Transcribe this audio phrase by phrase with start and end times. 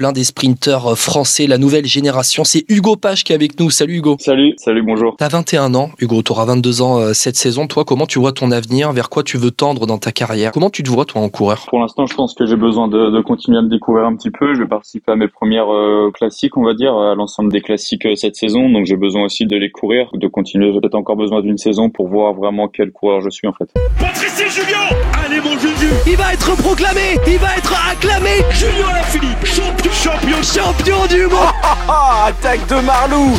[0.00, 2.42] l'un des sprinteurs français, la nouvelle génération.
[2.42, 3.70] C'est Hugo Page qui est avec nous.
[3.70, 4.16] Salut Hugo.
[4.18, 5.14] Salut, salut, bonjour.
[5.18, 7.66] T'as 21 ans, Hugo, tu auras 22 ans euh, cette saison.
[7.66, 8.92] Toi, comment tu vois ton avenir?
[8.92, 10.52] Vers quoi tu veux tendre dans ta carrière?
[10.52, 11.66] Comment tu te vois, toi, en coureur?
[11.68, 14.30] Pour l'instant, je pense que j'ai besoin de, de, continuer à me découvrir un petit
[14.30, 14.54] peu.
[14.54, 18.06] Je vais participer à mes premières euh, classiques, on va dire, à l'ensemble des classiques
[18.06, 18.70] euh, cette saison.
[18.70, 20.72] Donc, j'ai besoin aussi de les courir, de continuer.
[20.72, 23.70] J'ai peut-être encore besoin d'une saison pour voir vraiment quel coureur je suis, en fait.
[23.98, 25.92] Patrice Julien Allez, mon Juju.
[26.06, 28.42] Il va être proclamé Il va être acclamé.
[28.50, 31.52] Julien Alaphilippe, champion, champion, champion du monde.
[32.26, 33.36] Attaque de Marlou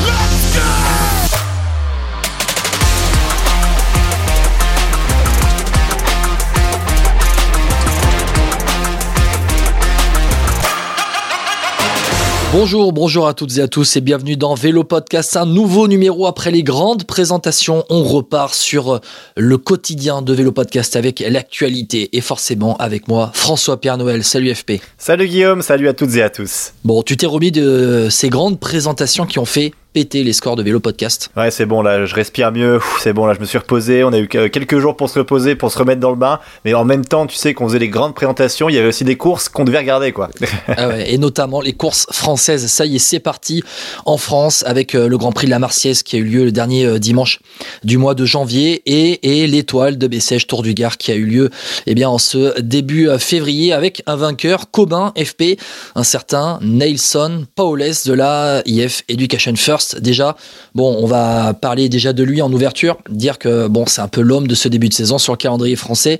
[12.54, 16.28] Bonjour, bonjour à toutes et à tous et bienvenue dans Vélo Podcast, un nouveau numéro
[16.28, 17.86] après les grandes présentations.
[17.90, 19.00] On repart sur
[19.38, 24.26] le quotidien de Vélo Podcast avec l'actualité et forcément avec moi François Pierre Noël.
[24.26, 24.82] Salut FP.
[24.98, 26.74] Salut Guillaume, salut à toutes et à tous.
[26.84, 30.64] Bon, tu t'es remis de ces grandes présentations qui ont fait péter les scores de
[30.64, 31.30] vélo podcast.
[31.36, 32.80] Ouais, c'est bon, là, je respire mieux.
[33.00, 34.04] C'est bon, là, je me suis reposé.
[34.04, 36.40] On a eu quelques jours pour se reposer, pour se remettre dans le bain.
[36.66, 39.04] Mais en même temps, tu sais qu'on faisait les grandes présentations, il y avait aussi
[39.04, 40.30] des courses qu'on devait regarder, quoi.
[40.68, 42.68] ah ouais, et notamment les courses françaises.
[42.68, 43.64] Ça y est, c'est parti
[44.06, 46.52] en France avec euh, le Grand Prix de la Marseillaise qui a eu lieu le
[46.52, 47.40] dernier euh, dimanche
[47.84, 51.26] du mois de janvier et, et l'étoile de Bessèges Tour du Gard qui a eu
[51.26, 51.50] lieu
[51.86, 55.60] eh bien, en ce début euh, février avec un vainqueur, Cobin FP,
[55.96, 60.36] un certain Nelson Paules de la IF Education First déjà.
[60.76, 64.22] Bon, on va parler déjà de lui en ouverture, dire que bon, c'est un peu
[64.22, 66.20] l'homme de ce début de saison sur le calendrier français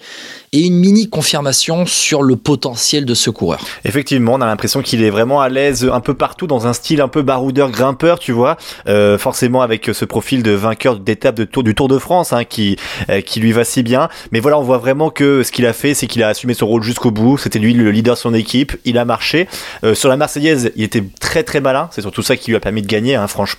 [0.54, 3.64] et une mini confirmation sur le potentiel de ce coureur.
[3.86, 7.02] Effectivement, on a l'impression qu'il est vraiment à l'aise un peu partout dans un style
[7.02, 11.76] un peu baroudeur grimpeur, tu vois, euh, forcément avec ce profil de vainqueur d'étape du
[11.76, 12.76] Tour de France hein, qui
[13.10, 14.10] euh, qui lui va si bien.
[14.32, 16.68] Mais voilà, on voit vraiment que ce qu'il a fait, c'est qu'il a assumé son
[16.68, 17.38] rôle jusqu'au bout.
[17.38, 18.76] C'était lui le leader de son équipe.
[18.86, 19.48] Il a marché
[19.84, 20.72] euh, sur la Marseillaise.
[20.76, 21.90] Il était très très malin.
[21.92, 23.51] C'est surtout ça qui lui a permis de gagner, hein, franchement,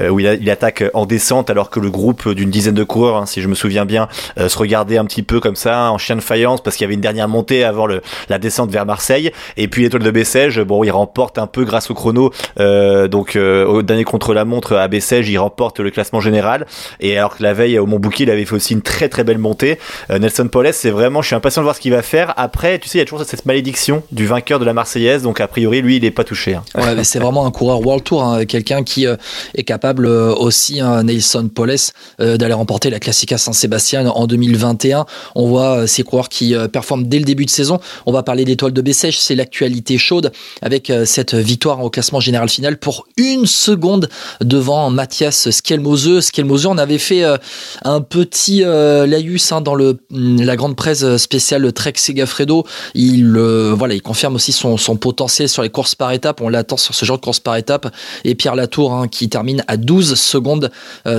[0.00, 3.26] euh, où il, attaque en descente alors que le groupe d'une dizaine de coureurs, hein,
[3.26, 6.16] si je me souviens bien, euh, se regardait un petit peu comme ça en chien
[6.16, 6.22] de
[6.62, 9.32] parce qu'il y avait une dernière montée avant la descente vers Marseille.
[9.56, 12.32] Et puis l'étoile de Bessèges, bon, il remporte un peu grâce au chrono.
[12.58, 16.66] Euh, donc au dernier contre-la-montre à Bessèges, il remporte le classement général.
[17.00, 19.38] Et alors que la veille au Mont-Bouquet, il avait fait aussi une très très belle
[19.38, 19.78] montée.
[20.08, 22.32] Nelson Paulès, c'est vraiment, je suis impatient de voir ce qu'il va faire.
[22.36, 25.22] Après, tu sais, il y a toujours cette malédiction du vainqueur de la Marseillaise.
[25.22, 26.54] Donc a priori, lui, il est pas touché.
[26.54, 26.62] Hein.
[26.74, 29.06] Ouais, c'est vraiment un coureur World Tour, hein, quelqu'un qui
[29.54, 35.06] est capable euh, aussi, hein, Nelson Paulès, d'aller remporter la Classica Saint-Sébastien en 2021.
[35.34, 37.80] On voit ces coureurs qui euh, performe dès le début de saison.
[38.06, 40.32] On va parler d'étoile de Bessèges, c'est l'actualité chaude
[40.62, 44.08] avec euh, cette victoire au classement général final pour une seconde
[44.42, 46.20] devant Mathias Skelmose.
[46.20, 47.36] Skelmose, on avait fait euh,
[47.84, 52.64] un petit laïus hein, dans le, mm, la grande presse spéciale Trek Segafredo.
[52.94, 53.38] Il,
[53.76, 56.40] voilà, il confirme aussi son, son, potentiel sur les courses par étapes.
[56.40, 57.92] On l'attend sur ce genre de courses par étapes.
[58.24, 60.70] Et Pierre Latour hein, qui termine à 12 secondes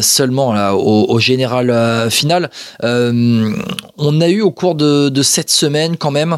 [0.01, 2.49] seulement là, au, au général final.
[2.81, 6.37] on a eu au cours de de, cette semaine quand même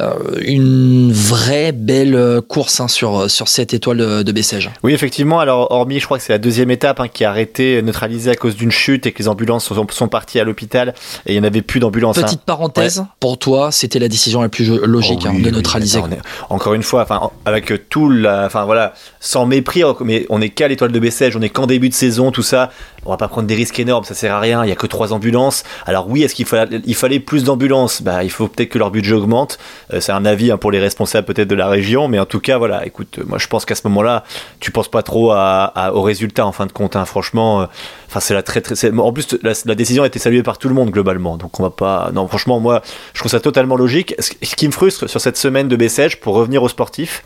[0.00, 0.12] euh,
[0.42, 4.70] une vraie belle euh, course hein, sur, sur cette étoile de, de Bessèges.
[4.82, 5.40] Oui, effectivement.
[5.40, 8.34] Alors, hormis, je crois que c'est la deuxième étape hein, qui a arrêté, neutralisée à
[8.34, 10.94] cause d'une chute et que les ambulances sont, sont parties à l'hôpital
[11.26, 12.16] et il n'y en avait plus d'ambulances.
[12.16, 12.44] Petite hein.
[12.46, 16.00] parenthèse, pour toi, c'était la décision la plus logique oh de neutraliser.
[16.48, 20.68] encore une fois, enfin, avec tout la, enfin voilà, sans mépris, mais on est qu'à
[20.68, 22.70] l'étoile de Bessèges, on est qu'en début de saison, tout ça.
[23.04, 24.64] On va pas prendre des risques énormes, ça sert à rien.
[24.64, 25.64] Il y a que trois ambulances.
[25.86, 28.02] Alors oui, est-ce qu'il fallait, plus d'ambulances?
[28.02, 29.58] Bah, il faut peut-être que leur budget augmente.
[29.92, 32.40] Euh, c'est un avis hein, pour les responsables peut-être de la région, mais en tout
[32.40, 34.24] cas, voilà, écoute, moi je pense qu'à ce moment-là,
[34.60, 36.94] tu penses pas trop à, au résultat en fin de compte.
[36.94, 37.04] Hein.
[37.04, 37.66] Franchement, euh,
[38.08, 38.90] enfin c'est la très très.
[38.92, 41.70] En plus, la, décision a été saluée par tout le monde globalement, donc on va
[41.70, 42.10] pas.
[42.14, 42.82] Non, franchement, moi,
[43.14, 44.14] je trouve ça totalement logique.
[44.18, 47.24] Ce qui me frustre sur cette semaine de Bessèges, pour revenir aux sportifs,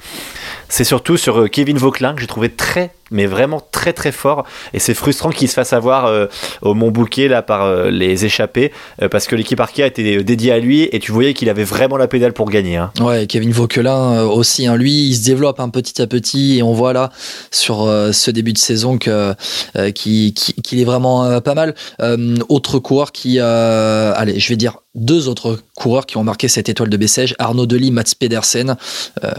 [0.69, 4.45] c'est surtout sur euh, Kevin Vauquelin que j'ai trouvé très mais vraiment très très fort.
[4.73, 6.27] Et c'est frustrant qu'il se fasse avoir euh,
[6.63, 8.73] au Mont Bouquet là par euh, les échappés
[9.03, 11.97] euh, parce que l'équipe Arkea était dédiée à lui et tu voyais qu'il avait vraiment
[11.97, 12.93] la pédale pour gagner hein.
[13.01, 16.73] ouais Kevin Vauquelin aussi hein, lui il se développe un petit à petit et on
[16.73, 17.11] voit là
[17.51, 19.35] sur ce début de saison qu'il
[19.95, 20.35] qui,
[20.73, 21.75] est vraiment pas mal.
[22.49, 26.89] Autre coureur qui allez je vais dire deux autres coureurs qui ont marqué cette étoile
[26.89, 28.77] de Bessèges, Arnaud Delis, Mats Pedersen.
[29.23, 29.31] Euh,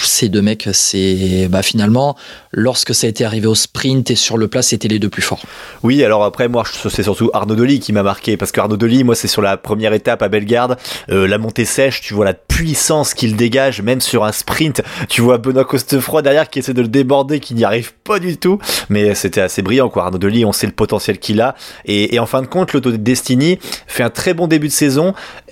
[0.00, 2.16] ces deux mecs, c'est bah, finalement,
[2.52, 5.22] lorsque ça a été arrivé au sprint et sur le plat, c'était les deux plus
[5.22, 5.42] forts.
[5.82, 9.16] Oui, alors après, moi, c'est surtout Arnaud Delis qui m'a marqué, parce qu'Arnaud Delis, moi,
[9.16, 10.78] c'est sur la première étape à Bellegarde,
[11.10, 14.82] euh, la montée sèche, tu vois la puissance qu'il dégage, même sur un sprint.
[15.08, 18.36] Tu vois Benoît Costefroy derrière qui essaie de le déborder, qui n'y arrive pas du
[18.36, 20.04] tout, mais c'était assez brillant, quoi.
[20.04, 21.56] Arnaud Delis, on sait le potentiel qu'il a.
[21.86, 23.58] Et, et en fin de compte, l'Auto Destiny
[23.88, 24.91] fait un très bon début de saison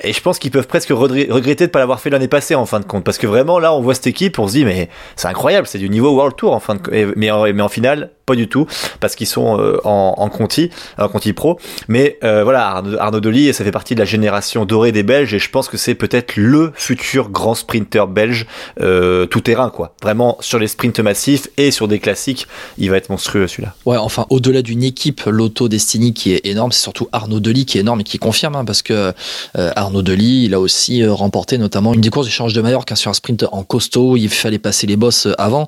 [0.02, 2.80] et je pense qu'ils peuvent presque regretter de pas l'avoir fait l'année passée en fin
[2.80, 5.28] de compte parce que vraiment là on voit cette équipe on se dit mais c'est
[5.28, 8.48] incroyable c'est du niveau World Tour en fin de mais mais en finale pas du
[8.48, 8.66] tout
[9.00, 11.58] parce qu'ils sont euh, en, en, Conti, en Conti Pro.
[11.88, 15.34] Mais euh, voilà, Arnaud, Arnaud Delis, ça fait partie de la génération dorée des Belges
[15.34, 18.46] et je pense que c'est peut-être le futur grand sprinter belge
[18.80, 19.94] euh, tout terrain quoi.
[20.00, 22.46] Vraiment sur les sprints massifs et sur des classiques,
[22.78, 23.74] il va être monstrueux celui-là.
[23.84, 27.78] Ouais, enfin au-delà d'une équipe, l'Auto Destiny qui est énorme, c'est surtout Arnaud Delis qui
[27.78, 29.12] est énorme et qui confirme hein, parce que
[29.54, 33.14] Arnaud Delis, il a aussi remporté notamment une des courses d'échange de Mallorca sur un
[33.14, 35.66] sprint en costaud, il fallait passer les bosses avant.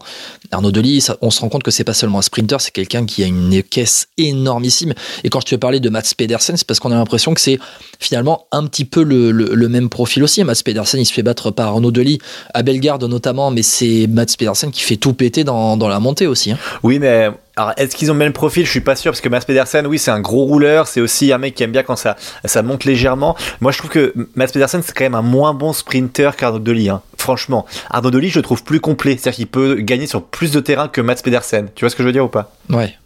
[0.50, 3.22] Arnaud Delis, on se rend compte que c'est pas seulement un sprinter c'est quelqu'un qui
[3.22, 4.94] a une caisse énormissime.
[5.24, 7.58] Et quand je te parlais de Mats Pedersen, c'est parce qu'on a l'impression que c'est
[7.98, 10.42] finalement un petit peu le, même profil aussi.
[10.44, 12.18] Mats Pedersen, il se fait battre par Arnaud Delis
[12.54, 16.52] à Bellegarde notamment, mais c'est Mats Pedersen qui fait tout péter dans, la montée aussi.
[16.52, 16.58] Hein.
[16.82, 18.64] Oui, mais alors, est-ce qu'ils ont le même profil?
[18.64, 20.86] Je suis pas sûr parce que Mats Pedersen, oui, c'est un gros rouleur.
[20.86, 22.16] C'est aussi un mec qui aime bien quand ça,
[22.46, 23.36] ça monte légèrement.
[23.60, 26.88] Moi, je trouve que Mats Pedersen, c'est quand même un moins bon sprinter qu'Arnaud Delis.
[26.88, 27.02] Hein.
[27.18, 29.18] Franchement, Arnaud Delis, je le trouve plus complet.
[29.18, 31.68] C'est-à-dire qu'il peut gagner sur plus de terrain que Mats Pedersen.
[31.74, 32.52] Tu vois ce que je veux dire ou pas?
[32.70, 32.96] Ouais.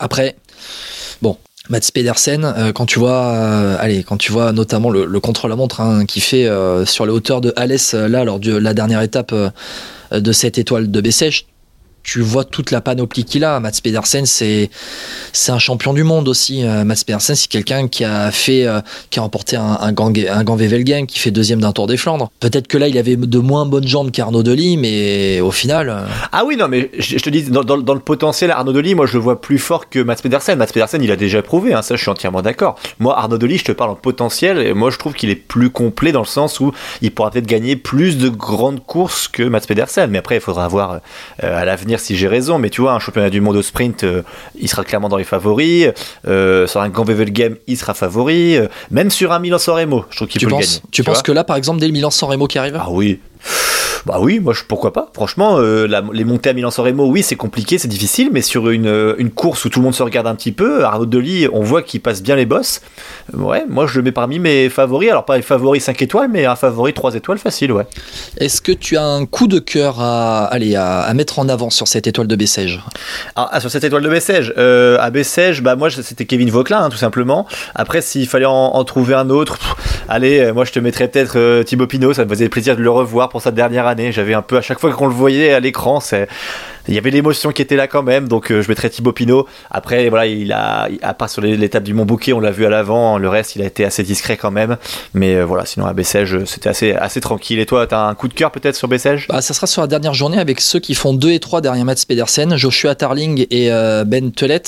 [0.00, 0.34] Après,
[1.22, 1.38] bon,
[1.70, 5.80] Mats Pedersen, euh, quand tu vois, euh, allez, quand tu vois notamment le, le contre-la-montre
[5.80, 9.32] hein, qui fait euh, sur les hauteurs de Alès là lors de la dernière étape
[10.10, 11.46] de cette étoile de Bessèges,
[12.02, 13.60] tu vois toute la panoplie qu'il a.
[13.60, 14.70] Mats Pedersen, c'est
[15.32, 16.64] c'est un champion du monde aussi.
[16.64, 20.12] Euh, Mats Pedersen, c'est quelqu'un qui a fait, euh, qui a remporté un, un gang,
[21.06, 22.30] qui fait deuxième d'un Tour des Flandres.
[22.40, 25.88] Peut-être que là, il avait de moins bonnes jambes qu'Arnaud Delis, mais au final.
[25.88, 29.06] Euh, ah oui, non, mais je, te dis, dans, dans, le potentiel, Arnaud Delis, moi,
[29.06, 30.58] je le vois plus fort que Mats Pedersen.
[30.58, 32.78] Mats Pedersen, il a déjà prouvé, hein, ça, je suis entièrement d'accord.
[32.98, 35.70] Moi, Arnaud Delis, je te parle en potentiel, et moi, je trouve qu'il est plus
[35.70, 39.60] complet dans le sens où il pourra peut-être gagner plus de grandes courses que Mats
[39.60, 40.10] Pedersen.
[40.10, 41.00] Mais après, il faudra voir
[41.40, 44.22] à l'avenir si j'ai raison, mais tu vois, un championnat du monde au sprint, euh,
[44.58, 45.88] il sera clairement dans les favoris.
[46.26, 48.56] Euh, sur un Grand Game, il sera favori.
[48.56, 50.90] Euh, même sur un Milan-San Remo, je trouve qu'il peut penses, le gagner.
[50.92, 53.20] Tu, penses que là, par exemple, dès le Milan-San Remo qui arrive Ah oui.
[54.04, 55.10] Bah oui, moi je, pourquoi pas?
[55.14, 58.88] Franchement, euh, les montées à Milan-San Remo, oui, c'est compliqué, c'est difficile, mais sur une,
[58.88, 61.62] euh, une, course où tout le monde se regarde un petit peu, Arnaud Delis, on
[61.62, 62.80] voit qu'il passe bien les bosses.
[63.32, 65.08] Ouais, moi je le mets parmi mes favoris.
[65.10, 67.86] Alors pas les favoris 5 étoiles, mais un favori 3 étoiles facile, ouais.
[68.38, 71.86] Est-ce que tu as un coup de cœur à, aller à, mettre en avant sur
[71.86, 72.80] cette étoile de Bessèges?
[73.36, 76.82] Ah, ah, sur cette étoile de Bessèges euh, À Bessèges, bah moi c'était Kevin Vauclin,
[76.82, 77.46] hein, tout simplement.
[77.76, 79.76] Après, s'il fallait en, trouver un autre,
[80.08, 83.28] allez, moi je te mettrais peut-être Thibaut Pinot, ça me faisait plaisir de le revoir
[83.28, 83.91] pour sa dernière année.
[84.10, 86.28] J'avais un peu à chaque fois qu'on le voyait à l'écran, c'est
[86.88, 88.28] il y avait l'émotion qui était là quand même.
[88.28, 89.46] Donc euh, je mettrais Thibaut Pinot.
[89.70, 92.70] Après voilà, il a à part sur l'étape du Mont Bouquet, on l'a vu à
[92.70, 93.18] l'avant.
[93.18, 94.76] Le reste, il a été assez discret quand même.
[95.14, 97.58] Mais euh, voilà, sinon à Bessèges, c'était assez assez tranquille.
[97.58, 99.28] Et toi, t'as un coup de cœur peut-être sur Bessèges?
[99.28, 101.84] Bah, ça sera sur la dernière journée avec ceux qui font 2 et 3 derrière
[101.84, 104.62] Mats Pedersen, Joshua Tarling et euh, Ben Telet.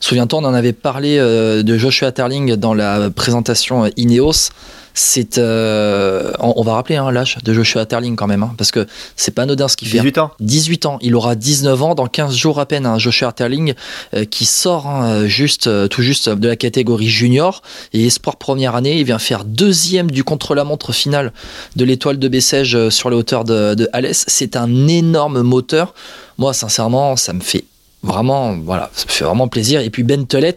[0.00, 4.50] Souviens-toi, on en avait parlé de Joshua Tarling dans la présentation Ineos
[4.94, 8.86] c'est euh, on, va rappeler hein, l'âge de Joshua Terling quand même hein, parce que
[9.16, 12.06] c'est pas anodin ce qu'il fait 18 ans 18 ans il aura 19 ans dans
[12.06, 13.74] 15 jours à peine hein, Joshua Terling
[14.14, 17.62] euh, qui sort hein, juste euh, tout juste de la catégorie junior.
[17.92, 21.32] Et espoir première année il vient faire deuxième du contre-la-montre finale
[21.76, 24.24] de l'étoile de Bessèges sur les hauteurs de, de Alès.
[24.26, 25.94] C'est un énorme moteur.
[26.38, 27.64] Moi sincèrement ça me fait
[28.02, 29.82] Vraiment, voilà, ça fait vraiment plaisir.
[29.82, 30.54] Et puis Ben Telet,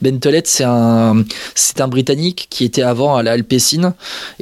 [0.00, 1.24] Ben Telet, c'est un,
[1.56, 3.94] c'est un Britannique qui était avant à la Alpecin.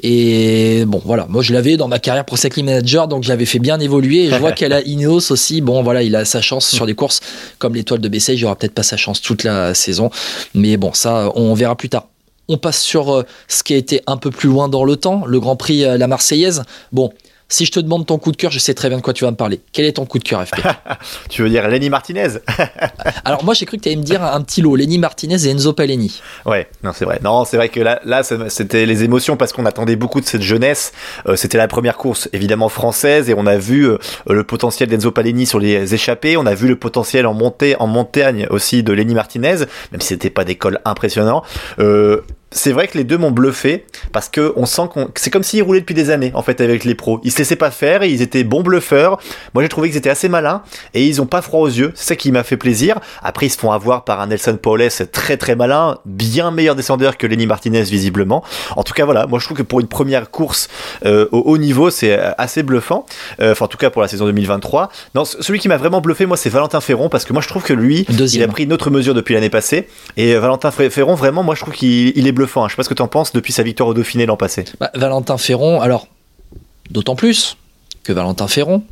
[0.02, 3.58] Et bon, voilà, moi je l'avais dans ma carrière pro cycling manager, donc j'avais fait
[3.58, 4.25] bien évoluer.
[4.26, 5.62] Et je vois qu'elle a Ineos aussi.
[5.62, 7.20] Bon, voilà, il a sa chance sur des courses
[7.58, 8.35] comme l'étoile de Bessay.
[8.35, 10.11] Il aura peut-être pas sa chance toute la saison,
[10.54, 12.09] mais bon, ça, on verra plus tard.
[12.49, 15.25] On passe sur euh, ce qui a été un peu plus loin dans le temps,
[15.25, 16.64] le Grand Prix euh, La Marseillaise.
[16.90, 17.12] Bon,
[17.52, 19.25] si je te demande ton coup de cœur, je sais très bien de quoi tu
[19.25, 19.61] vas me parler.
[19.73, 20.56] Quel est ton coup de cœur, FP
[21.28, 22.28] Tu veux dire Lenny Martinez?
[23.26, 25.50] Alors moi, j'ai cru que tu allais me dire un petit lot, Lenny Martinez et
[25.50, 26.23] Enzo Paleni.
[26.47, 27.21] Ouais, non, c'est vrai.
[27.23, 30.40] Non, c'est vrai que là, là c'était les émotions parce qu'on attendait beaucoup de cette
[30.40, 30.92] jeunesse.
[31.28, 35.11] Euh, c'était la première course, évidemment française, et on a vu euh, le potentiel d'Enzo
[35.11, 36.38] Paleni sur les échappées.
[36.38, 39.56] On a vu le potentiel en montée, en montagne aussi de Lenny Martinez,
[39.92, 41.42] même si c'était pas d'école impressionnant.
[41.80, 45.42] Euh, c'est vrai que les deux m'ont bluffé parce que on sent qu'on c'est comme
[45.42, 47.21] s'ils roulaient depuis des années en fait avec les pros.
[47.25, 49.18] Ils se laissaient pas faire et ils étaient bons bluffeurs.
[49.54, 50.62] Moi j'ai trouvé qu'ils étaient assez malins
[50.94, 51.92] et ils ont pas froid aux yeux.
[51.94, 53.00] C'est ça qui m'a fait plaisir.
[53.23, 57.16] Après ils se font avoir par un Nelson Paules très très malin, bien meilleur descendeur
[57.16, 58.44] que Lenny Martinez visiblement.
[58.76, 60.68] En tout cas voilà, moi je trouve que pour une première course
[61.06, 63.06] euh, au haut niveau c'est assez bluffant.
[63.40, 64.90] Euh, enfin en tout cas pour la saison 2023.
[65.14, 67.62] Non, celui qui m'a vraiment bluffé moi c'est Valentin Ferron parce que moi je trouve
[67.62, 71.42] que lui il a pris une autre mesure depuis l'année passée et Valentin Ferron vraiment
[71.42, 72.41] moi je trouve qu'il est bluffant.
[72.64, 72.68] Hein.
[72.68, 74.64] Je sais pas ce que tu en penses depuis sa victoire au Dauphiné l'an passé.
[74.80, 76.08] Bah, Valentin Ferron, alors,
[76.90, 77.56] d'autant plus
[78.04, 78.82] que Valentin Ferron,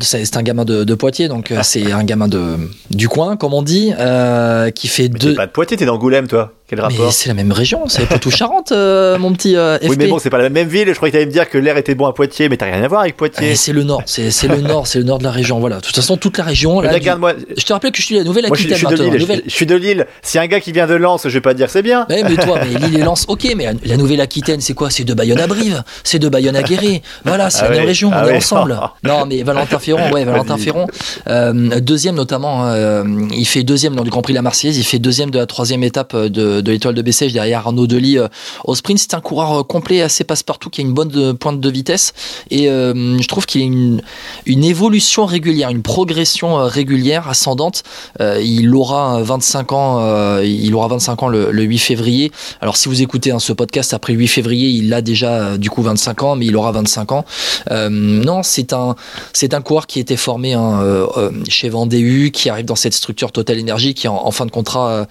[0.00, 2.56] C'est un gamin de, de Poitiers, donc euh, c'est un gamin de
[2.90, 5.34] du coin, comme on dit, euh, qui fait Mais deux.
[5.34, 6.52] Pas de Poitiers, t'es d'Angoulême, toi.
[6.66, 9.88] Quel Mais rapport c'est la même région, c'est Poitou-Charentes, euh, mon petit euh, FP.
[9.90, 10.88] Oui, mais bon, c'est pas la même ville.
[10.88, 12.82] Je croyais que t'allais me dire que l'air était bon à Poitiers, mais t'as rien
[12.82, 13.50] à voir avec Poitiers.
[13.50, 15.60] Eh, c'est le nord, c'est le nord, c'est le nord de la région.
[15.60, 15.76] Voilà.
[15.76, 16.80] De toute façon, toute la région.
[16.80, 18.70] Mais Là, du- moi, Je te rappelle que je suis la nouvelle moi je, suis-
[18.70, 19.10] je Aquitaine suis de.
[19.10, 19.20] Lille.
[19.20, 19.42] Nouvelle...
[19.46, 20.06] Je, suis de Lille.
[20.22, 22.06] Si un gars qui vient de Lens, je vais pas dire c'est bien.
[22.08, 24.88] Ouais, mais toi, mais Lille et Lens, ok, mais la, la Nouvelle-Aquitaine, c'est quoi?
[24.88, 27.02] C'est de Bayonne à Brive, c'est de Bayonne à Guéret.
[27.26, 28.36] Voilà, c'est Ah la même région, ah on est ouais.
[28.38, 28.78] ensemble.
[29.04, 30.56] Non, mais Valentin Ferron, ouais, Valentin.
[30.56, 30.86] Ferron,
[31.28, 33.04] euh, deuxième notamment, euh,
[33.36, 35.46] il fait deuxième lors du Grand Prix de la Marseillaise, il fait deuxième de la
[35.46, 38.28] troisième étape de, de l'étoile de Bessèges derrière Arnaud Delis euh,
[38.64, 38.98] au sprint.
[38.98, 42.12] C'est un coureur euh, complet, assez passe-partout, qui a une bonne de- pointe de vitesse
[42.50, 44.02] et euh, je trouve qu'il a une,
[44.46, 47.82] une évolution régulière, une progression euh, régulière, ascendante.
[48.20, 52.30] Euh, il aura 25 ans, euh, il aura 25 ans le, le 8 février.
[52.60, 55.56] Alors si vous écoutez hein, ce podcast après le 8 février, il a déjà euh,
[55.56, 57.24] du coup 25 ans, mais il aura 25 ans.
[57.70, 58.94] Euh, non, c'est un
[59.32, 62.94] c'est un coureur qui été formé hein, euh, euh, chez Vendée qui arrive dans cette
[62.94, 65.04] structure Total Energy, qui en, fin de contrat euh,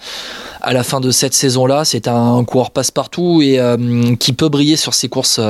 [0.60, 1.84] à la fin de cette saison-là.
[1.84, 5.40] C'est un coureur passe-partout et euh, qui peut briller sur ses courses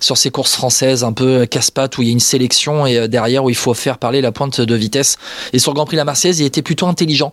[0.00, 3.44] sur ces courses françaises un peu casse-pattes où il y a une sélection et derrière
[3.44, 5.16] où il faut faire parler la pointe de vitesse.
[5.52, 7.32] Et sur le Grand Prix de la Marseillaise, il était plutôt intelligent,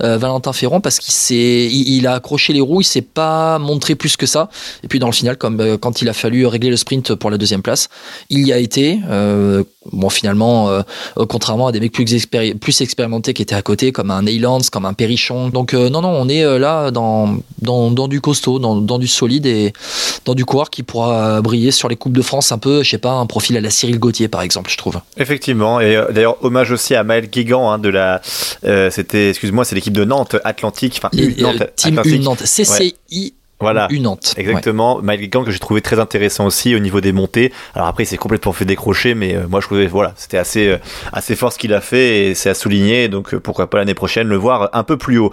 [0.00, 4.48] Valentin Ferron, parce qu'il a accroché les roues, il s'est pas montré plus que ça.
[4.82, 7.38] Et puis dans le final, comme quand il a fallu régler le sprint pour la
[7.38, 7.88] deuxième place,
[8.30, 9.00] il y a été.
[9.92, 10.82] Bon, finalement, euh,
[11.28, 14.60] contrairement à des mecs plus, expéri- plus expérimentés qui étaient à côté, comme un Neylands,
[14.70, 15.48] comme un Perrichon.
[15.48, 18.98] Donc euh, non, non, on est euh, là dans, dans, dans du costaud, dans, dans
[18.98, 19.72] du solide et
[20.24, 22.98] dans du coureur qui pourra briller sur les coupes de France un peu, je sais
[22.98, 25.00] pas, un profil à la Cyril Gauthier par exemple, je trouve.
[25.16, 28.20] Effectivement, et d'ailleurs hommage aussi à Maël Guégan hein, de la,
[28.90, 32.22] c'était, excuse-moi, c'est l'équipe de Nantes Atlantique, enfin Nantes Team Atlantique.
[32.22, 33.88] Nantes, CCI Voilà.
[33.90, 34.34] U Nantes.
[34.36, 34.42] Ouais.
[34.42, 37.52] Exactement, Maël Guégan que j'ai trouvé très intéressant aussi au niveau des montées.
[37.74, 40.68] Alors après, il s'est complètement fait décrocher, mais euh, moi je trouvais voilà, c'était assez
[40.68, 40.78] euh,
[41.12, 43.08] assez fort ce qu'il a fait et c'est à souligner.
[43.08, 45.30] Donc euh, pourquoi pas l'année prochaine le voir un peu plus haut.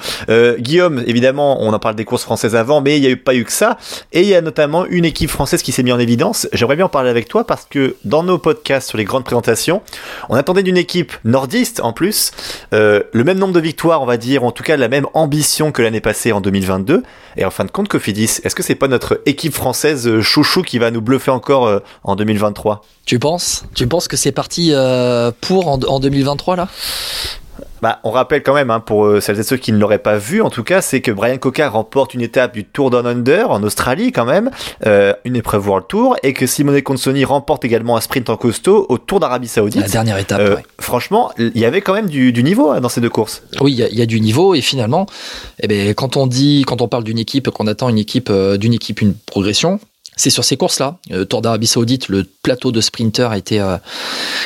[0.59, 3.33] Guillaume, évidemment, on en parle des courses françaises avant, mais il n'y a eu pas
[3.33, 3.77] eu que ça.
[4.11, 6.47] Et il y a notamment une équipe française qui s'est mise en évidence.
[6.51, 9.81] J'aimerais bien en parler avec toi parce que dans nos podcasts sur les grandes présentations,
[10.27, 12.31] on attendait d'une équipe nordiste en plus
[12.71, 15.81] le même nombre de victoires, on va dire, en tout cas la même ambition que
[15.81, 17.03] l'année passée en 2022.
[17.37, 17.87] Et en fin de compte,
[18.23, 21.79] Est-ce que c'est pas notre équipe française euh, chouchou qui va nous bluffer encore euh,
[22.03, 23.65] en 2023 Tu penses?
[23.75, 26.67] Tu penses que c'est parti euh, pour en 2023 là?
[27.81, 30.17] Bah, on rappelle quand même, hein, pour euh, celles et ceux qui ne l'auraient pas
[30.17, 33.51] vu, en tout cas, c'est que Brian Coca remporte une étape du Tour Down Under
[33.51, 34.49] en Australie quand même,
[34.85, 38.85] euh, une épreuve World Tour, et que Simone Consoni remporte également un sprint en costaud
[38.89, 39.81] au Tour d'Arabie Saoudite.
[39.81, 40.39] La dernière étape.
[40.39, 40.63] Euh, ouais.
[40.79, 43.43] Franchement, il y avait quand même du, du niveau hein, dans ces deux courses.
[43.61, 45.05] Oui, il y, a- il y a du niveau et finalement,
[45.61, 48.57] eh ben, quand on dit, quand on parle d'une équipe, qu'on attend une équipe, euh,
[48.57, 49.79] d'une équipe une progression,
[50.17, 50.97] c'est sur ces courses-là.
[51.11, 53.77] Euh, Tour d'Arabie Saoudite, le plateau de sprinter a été euh,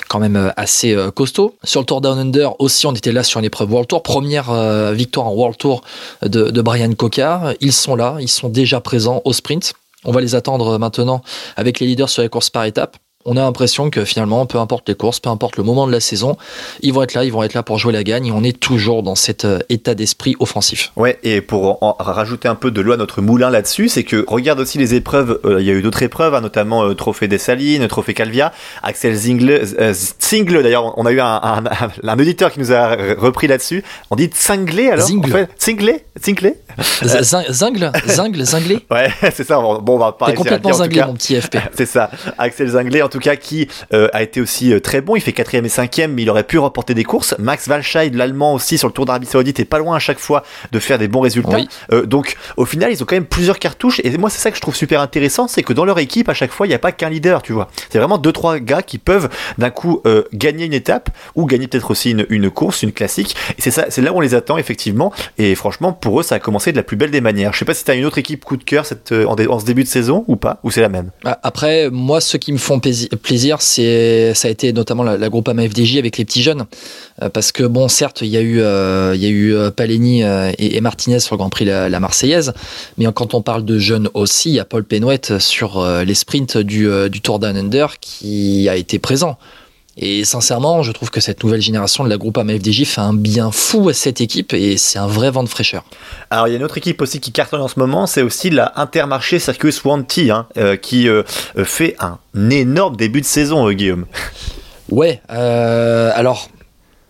[0.09, 1.55] quand même euh, assez costaud.
[1.63, 4.03] Sur le Tour Down Under aussi, on était là sur l'épreuve World Tour.
[4.03, 4.51] Première
[4.93, 5.81] victoire en World Tour
[6.21, 7.53] de, de Brian Cocard.
[7.61, 9.73] Ils sont là, ils sont déjà présents au sprint.
[10.03, 11.21] On va les attendre maintenant
[11.55, 12.97] avec les leaders sur les courses par étapes.
[13.25, 15.99] On a l'impression que finalement, peu importe les courses, peu importe le moment de la
[15.99, 16.37] saison,
[16.81, 18.27] ils vont être là, ils vont être là pour jouer la gagne.
[18.27, 20.91] Et on est toujours dans cet euh, état d'esprit offensif.
[20.95, 24.25] Ouais, et pour en rajouter un peu de l'eau à notre moulin là-dessus, c'est que
[24.27, 27.27] regarde aussi les épreuves, euh, il y a eu d'autres épreuves, hein, notamment euh, Trophée
[27.27, 28.51] des Salines, Trophée Calvia,
[28.83, 31.63] Axel Zingle, euh, Zingle d'ailleurs, on a eu un, un,
[32.07, 33.83] un auditeur qui nous a repris là-dessus.
[34.09, 35.31] On dit Zingle alors Zingle.
[35.31, 36.01] En fait, Zingle
[38.07, 38.79] Zingle zinglé.
[38.91, 41.57] Ouais, c'est ça, bon, on va pas T'es complètement dire, zinglé, mon petit FP.
[41.75, 45.15] C'est ça, Axel Zinglé en tout cas qui euh, a été aussi euh, très bon,
[45.15, 47.35] il fait quatrième et cinquième, mais il aurait pu remporter des courses.
[47.37, 50.43] Max Walscheid, l'allemand aussi sur le Tour d'Arabie Saoudite, est pas loin à chaque fois
[50.71, 51.57] de faire des bons résultats.
[51.57, 51.67] Oui.
[51.91, 54.55] Euh, donc au final, ils ont quand même plusieurs cartouches et moi c'est ça que
[54.57, 56.79] je trouve super intéressant, c'est que dans leur équipe à chaque fois il n'y a
[56.79, 57.67] pas qu'un leader, tu vois.
[57.89, 61.67] C'est vraiment deux trois gars qui peuvent d'un coup euh, gagner une étape ou gagner
[61.67, 63.35] peut-être aussi une, une course, une classique.
[63.57, 65.11] Et c'est ça, c'est là où on les attend effectivement.
[65.37, 67.51] Et franchement pour eux ça a commencé de la plus belle des manières.
[67.53, 69.65] Je sais pas si t'as une autre équipe coup de cœur cette, en, en ce
[69.65, 71.11] début de saison ou pas, ou c'est la même?
[71.25, 75.29] Ah, Après, moi, ceux qui me font plaisi- plaisir, c'est ça a été notamment la,
[75.29, 76.65] groupe FDJ avec les petits jeunes,
[77.21, 79.71] Euh, parce que bon, certes, il y a eu, euh, il y a eu euh,
[79.71, 80.23] Paleni
[80.57, 82.53] et, Martinez sur le Grand Prix la, la Marseillaise,
[82.97, 86.57] mais quand on parle de jeunes aussi, il y a Paul Penouette sur les sprints
[86.57, 89.37] du, du Tour Down Under qui a été présent.
[89.97, 93.51] Et sincèrement, je trouve que cette nouvelle génération de la groupe FDJ fait un bien
[93.51, 95.83] fou à cette équipe et c'est un vrai vent de fraîcheur.
[96.29, 98.49] Alors il y a une autre équipe aussi qui cartonne en ce moment, c'est aussi
[98.49, 101.23] la Intermarché Circus Wanty, hein, euh, qui euh,
[101.57, 102.19] euh, fait un
[102.49, 104.05] énorme début de saison, euh, Guillaume.
[104.89, 106.49] Ouais, alors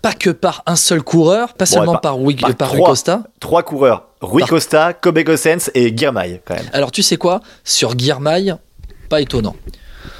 [0.04, 2.90] pas que par un seul coureur, pas seulement par- par, Rui, par par Rui trois.
[2.90, 3.24] Costa.
[3.40, 6.70] Trois coureurs, Rui Par- Costa, Kobe Gossens et Girmay quand même.
[6.74, 7.42] Alors tu sais quoi?
[7.64, 8.56] Sur Guirmail,
[9.10, 9.56] pas étonnant.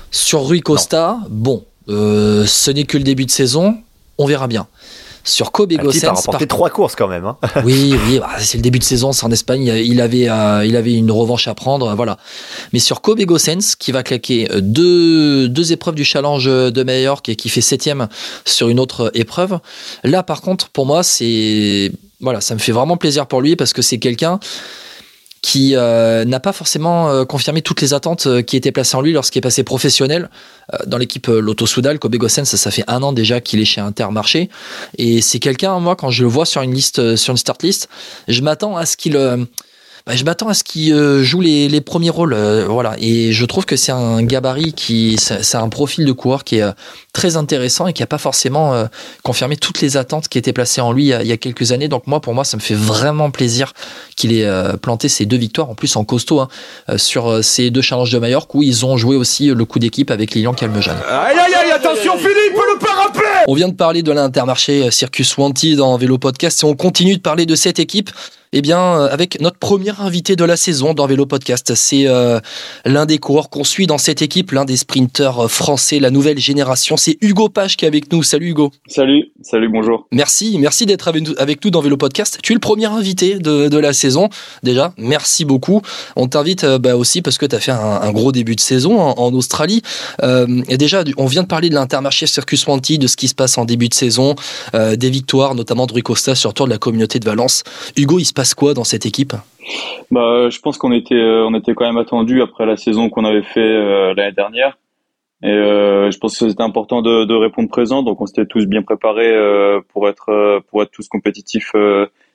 [0.10, 1.64] Sur Rui Costa, bon.
[1.92, 3.78] Ce n'est que le début de saison,
[4.18, 4.68] on verra bien.
[5.24, 6.00] Sur Kobe Gossens.
[6.00, 7.26] Il a remporté trois courses quand même.
[7.26, 7.38] Hein.
[7.64, 9.66] oui, oui, bah, c'est le début de saison, c'est en Espagne.
[9.66, 12.18] Il avait, euh, il avait une revanche à prendre, voilà.
[12.74, 17.36] Mais sur Kobe Gossens, qui va claquer deux, deux épreuves du challenge de Majorque et
[17.36, 18.08] qui fait septième
[18.46, 19.60] sur une autre épreuve.
[20.04, 23.74] Là, par contre, pour moi, c'est voilà, ça me fait vraiment plaisir pour lui parce
[23.74, 24.40] que c'est quelqu'un
[25.42, 29.02] qui euh, n'a pas forcément euh, confirmé toutes les attentes euh, qui étaient placées en
[29.02, 30.30] lui lorsqu'il est passé professionnel
[30.88, 32.00] dans l'équipe Lotto Soudal.
[32.00, 34.50] Kobe Gossens, ça, ça fait un an déjà qu'il est chez Intermarché.
[34.98, 37.90] Et c'est quelqu'un, moi, quand je le vois sur une liste, sur une start list,
[38.30, 39.18] je m'attends à ce qu'il
[40.06, 42.34] bah, je m'attends à ce qu'il euh, joue les, les, premiers rôles.
[42.34, 42.96] Euh, voilà.
[43.00, 46.64] Et je trouve que c'est un gabarit qui, c'est un profil de coureur qui est
[46.64, 46.72] euh,
[47.14, 48.88] très intéressant et qui n'a pas forcément
[49.24, 51.38] confirmé toutes les attentes qui étaient placées en lui il y, a, il y, a,
[51.38, 51.88] quelques années.
[51.88, 53.74] Donc moi, pour moi, ça me fait vraiment plaisir
[54.16, 54.50] qu'il ait
[54.82, 56.48] planté ces deux victoires, en plus en costaud, hein,
[56.98, 60.34] sur ces deux challenges de Majorque où ils ont joué aussi le coup d'équipe avec
[60.34, 60.98] Lilian Calmejane.
[61.10, 65.76] Aïe aïe aïe, attention Philippe, le rappeler On vient de parler de l'Intermarché Circus Wanty
[65.76, 68.12] dans Vélo Podcast et on continue de parler de cette équipe
[68.54, 71.74] eh bien, euh, avec notre premier invité de la saison dans Vélo Podcast.
[71.76, 72.40] C'est euh,
[72.86, 76.38] l'un des coureurs qu'on suit dans cette équipe, l'un des sprinteurs euh, français, la nouvelle
[76.38, 76.98] génération.
[76.98, 78.24] C'est Hugo Page qui est avec nous.
[78.24, 78.72] Salut Hugo.
[78.88, 80.06] Salut, salut, bonjour.
[80.12, 82.40] Merci, merci d'être avec nous dans Vélo Podcast.
[82.44, 84.28] Tu es le premier invité de, de la saison.
[84.64, 85.82] Déjà, merci beaucoup.
[86.18, 89.32] On t'invite bah, aussi parce que tu as fait un, gros début de saison en,
[89.34, 89.82] Australie.
[90.22, 93.58] et déjà, on vient de parler de l'Intermarché Circus Wanty, de ce qui se passe
[93.58, 94.36] en début de saison,
[94.74, 97.64] des victoires, notamment de Rui Costa sur tour de la communauté de Valence.
[97.98, 99.34] Hugo, il se passe quoi dans cette équipe?
[100.10, 103.26] Bah, je pense qu'on était, euh, on était quand même attendu après la saison qu'on
[103.26, 104.78] avait fait euh, l'année dernière.
[105.44, 108.84] Et euh, je pense que c'était important de, répondre présent, donc on s'était tous bien
[108.84, 109.34] préparés
[109.92, 111.72] pour être pour être tous compétitifs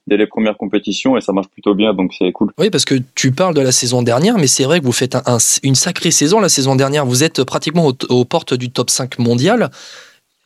[0.08, 2.50] dès les premières compétitions et ça marche plutôt bien, donc c'est cool.
[2.58, 5.16] Oui, parce que tu parles de la saison dernière, mais c'est vrai que vous faites
[5.62, 7.06] une sacrée saison la saison dernière.
[7.06, 9.70] Vous êtes pratiquement aux portes du top 5 mondial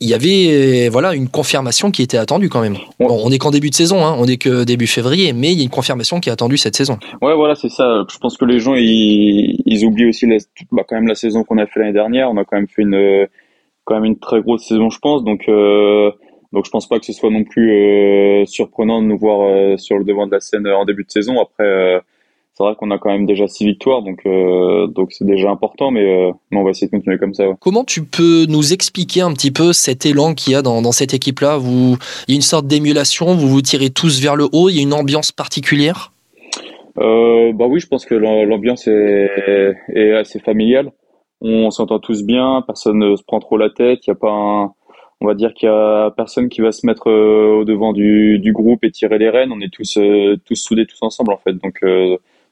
[0.00, 2.76] il y avait voilà une confirmation qui était attendue quand même.
[2.98, 5.60] on est qu'en début de saison, hein, on est que début février, mais il y
[5.60, 6.98] a une confirmation qui est attendue cette saison.
[7.20, 8.04] Ouais, voilà, c'est ça.
[8.10, 10.36] Je pense que les gens ils, ils oublient aussi la,
[10.72, 12.30] bah, quand même la saison qu'on a fait l'année dernière.
[12.30, 13.26] On a quand même fait une
[13.84, 15.24] quand même une très grosse saison, je pense.
[15.24, 16.10] Donc euh,
[16.52, 19.76] donc je pense pas que ce soit non plus euh, surprenant de nous voir euh,
[19.76, 21.40] sur le devant de la scène en début de saison.
[21.40, 22.00] Après euh,
[22.54, 25.90] c'est vrai qu'on a quand même déjà six victoires, donc euh, donc c'est déjà important,
[25.90, 27.44] mais, euh, mais, on va essayer de continuer comme ça.
[27.60, 30.92] Comment tu peux nous expliquer un petit peu cet élan qu'il y a dans, dans
[30.92, 31.56] cette équipe-là?
[31.56, 31.96] Vous,
[32.28, 34.78] il y a une sorte d'émulation, vous vous tirez tous vers le haut, il y
[34.80, 36.12] a une ambiance particulière?
[36.98, 40.90] Euh, Bah oui, je pense que l'ambiance est, est, assez familiale.
[41.40, 44.06] On s'entend tous bien, personne ne se prend trop la tête.
[44.06, 44.72] Il y a pas un,
[45.22, 48.52] on va dire qu'il y a personne qui va se mettre au devant du, du,
[48.52, 49.50] groupe et tirer les rênes.
[49.50, 49.98] On est tous
[50.44, 51.54] tous soudés tous ensemble en fait.
[51.54, 51.80] Donc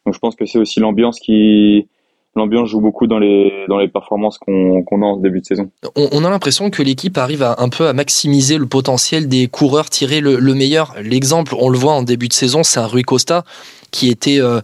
[0.09, 1.87] donc je pense que c'est aussi l'ambiance qui
[2.35, 5.71] l'ambiance joue beaucoup dans les dans les performances qu'on a en début de saison.
[5.97, 9.91] On, a l'impression que l'équipe arrive à, un peu à maximiser le potentiel des coureurs,
[9.91, 10.95] tirer le, meilleur.
[11.03, 13.45] L'exemple, on le voit en début de saison, c'est un Rui Costa
[13.91, 14.63] qui était euh,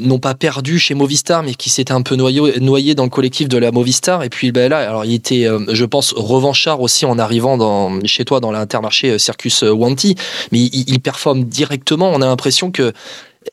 [0.00, 3.58] non pas perdu chez Movistar, mais qui s'était un peu noyé, dans le collectif de
[3.58, 4.24] la Movistar.
[4.24, 8.24] Et puis ben là, alors il était, euh, je pense, revanchard aussi en arrivant chez
[8.24, 10.14] toi dans l'intermarché euh, Circus Wanty,
[10.50, 12.10] mais il performe directement.
[12.14, 12.94] On a l'impression que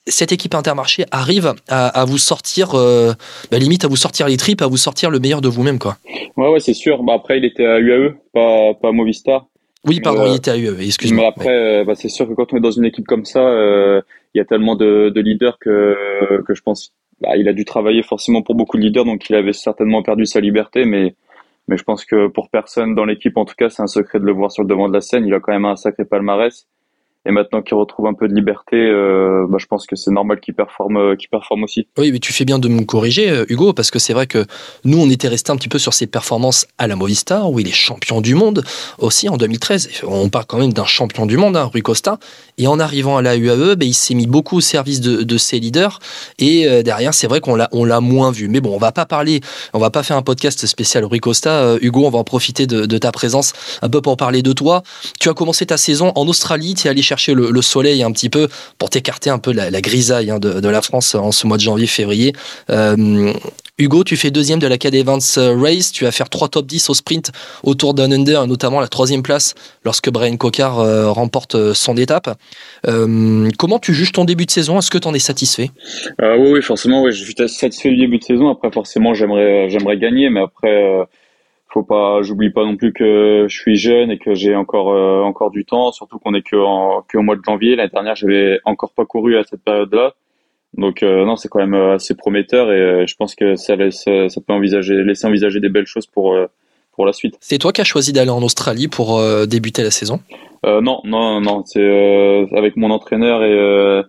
[0.08, 3.14] cette équipe Intermarché arrive à, vous sortir, euh,
[3.52, 5.98] bah, limite à vous sortir les tripes, à vous sortir le meilleur de vous-même, quoi.
[6.38, 7.04] Ouais, ouais, c'est sûr.
[7.04, 9.48] Bah, après, il était à UAE, pas, pas à Movistar.
[9.86, 11.24] Oui, pardon, il était à UAE, excuse-moi.
[11.24, 13.42] Mais après, euh, bah, c'est sûr que quand on est dans une équipe comme ça,
[13.42, 14.02] euh,
[14.34, 17.66] il y a tellement de, de leaders que, que je pense, bah, il a dû
[17.66, 21.16] travailler forcément pour beaucoup de leaders, donc il avait certainement perdu sa liberté, mais,
[21.68, 24.26] mais je pense que pour personne dans l'équipe, en tout cas, c'est un secret de
[24.26, 25.28] le voir sur le devant de la scène.
[25.28, 26.66] Il a quand même un sacré palmarès
[27.26, 30.42] et maintenant qu'il retrouve un peu de liberté, euh, bah, je pense que c'est normal
[30.42, 31.88] qu'il performe, euh, qu'il performe aussi.
[31.98, 34.46] Oui, mais tu fais bien de me corriger, euh, Hugo, parce que c'est vrai que
[34.84, 37.68] nous, on était resté un petit peu sur ses performances à la Movistar, où il
[37.68, 38.66] est champion du monde
[39.00, 40.02] aussi en 2013.
[40.06, 42.20] On parle quand même d'un champion du monde, hein, Rui Costa.
[42.58, 45.38] Et en arrivant à la UAE, bah, il s'est mis beaucoup au service de, de
[45.38, 46.00] ses leaders.
[46.40, 48.48] Et derrière, c'est vrai qu'on l'a, on l'a moins vu.
[48.48, 49.40] Mais bon, on va pas parler,
[49.74, 51.78] on va pas faire un podcast spécial Rui Costa.
[51.82, 54.84] Hugo, on va en profiter de, de, ta présence un peu pour parler de toi.
[55.20, 58.30] Tu as commencé ta saison en Australie, tu es allé chercher le, soleil un petit
[58.30, 58.48] peu
[58.78, 61.62] pour t'écarter un peu la, la grisaille hein, de, la France en ce mois de
[61.62, 62.34] janvier-février.
[62.70, 63.34] Euh,
[63.80, 65.92] Hugo, tu fais deuxième de la KD Events Race.
[65.92, 67.32] Tu vas faire trois top 10 au sprint
[67.64, 72.30] autour d'un under, notamment la troisième place lorsque Brian Cocard euh, remporte euh, son étape.
[72.84, 74.78] comment tu juges ton début de saison?
[74.78, 75.72] Est-ce que tu en es satisfait?
[76.22, 78.50] Oui, oui, forcément, oui, je suis satisfait du début de saison.
[78.50, 81.08] Après, forcément, j'aimerais, j'aimerais gagner, mais après
[81.74, 85.22] faut pas, j'oublie pas non plus que je suis jeune et que j'ai encore euh,
[85.22, 87.76] encore du temps, surtout qu'on est que, en, que au mois de janvier.
[87.76, 90.14] L'année dernière, j'avais encore pas couru à cette période-là,
[90.78, 94.04] donc euh, non, c'est quand même assez prometteur et euh, je pense que ça laisse,
[94.04, 96.36] ça peut envisager, laisser envisager des belles choses pour
[96.96, 97.38] pour la suite.
[97.42, 100.20] C'est toi qui as choisi d'aller en Australie pour débuter la saison?
[100.64, 101.64] Non, non, non.
[101.66, 104.04] C'est avec mon entraîneur et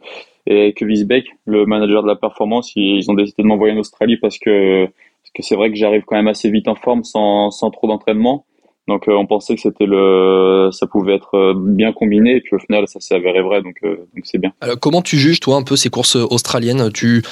[0.46, 4.18] et Kevis Beck, le manager de la performance, ils ont décidé de m'envoyer en Australie
[4.18, 4.86] parce que
[5.34, 8.46] que c'est vrai que j'arrive quand même assez vite en forme sans sans trop d'entraînement.
[8.86, 12.54] Donc euh, on pensait que c'était le, ça pouvait être euh, bien combiné et puis
[12.54, 14.52] au final ça s'est avéré vrai donc euh, donc c'est bien.
[14.60, 16.92] Alors, comment tu juges toi un peu ces courses australiennes?
[16.92, 17.22] Tu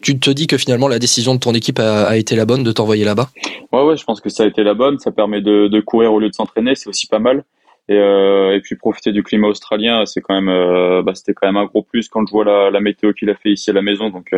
[0.00, 2.62] tu te dis que finalement la décision de ton équipe a, a été la bonne
[2.62, 3.28] de t'envoyer là-bas?
[3.72, 4.98] Ouais ouais je pense que ça a été la bonne.
[4.98, 7.44] Ça permet de, de courir au lieu de s'entraîner c'est aussi pas mal.
[7.90, 11.58] Et, euh, et puis profiter du climat australien c'est quand même bah, c'était quand même
[11.58, 13.82] un gros plus quand je vois la, la météo qu'il a fait ici à la
[13.82, 14.30] maison donc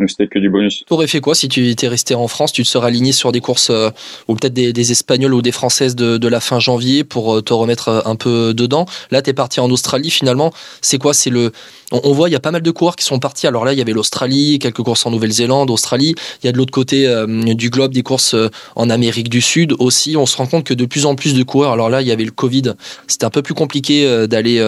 [0.00, 0.82] donc c'était que du bonus.
[0.88, 2.52] Tu fait quoi si tu étais resté en France?
[2.52, 3.90] Tu te serais aligné sur des courses euh,
[4.28, 7.42] ou peut-être des, des, Espagnols ou des Françaises de, de, la fin janvier pour euh,
[7.42, 8.86] te remettre euh, un peu dedans?
[9.10, 10.52] Là, tu es parti en Australie finalement.
[10.80, 11.14] C'est quoi?
[11.14, 11.52] C'est le
[11.90, 13.46] on, voit il y a pas mal de coureurs qui sont partis.
[13.46, 16.14] Alors là, il y avait l'Australie, quelques courses en Nouvelle-Zélande, Australie.
[16.42, 18.34] Il y a de l'autre côté du globe des courses
[18.76, 20.16] en Amérique du Sud aussi.
[20.16, 21.72] On se rend compte que de plus en plus de coureurs.
[21.72, 22.74] Alors là, il y avait le Covid.
[23.06, 24.62] C'était un peu plus compliqué d'aller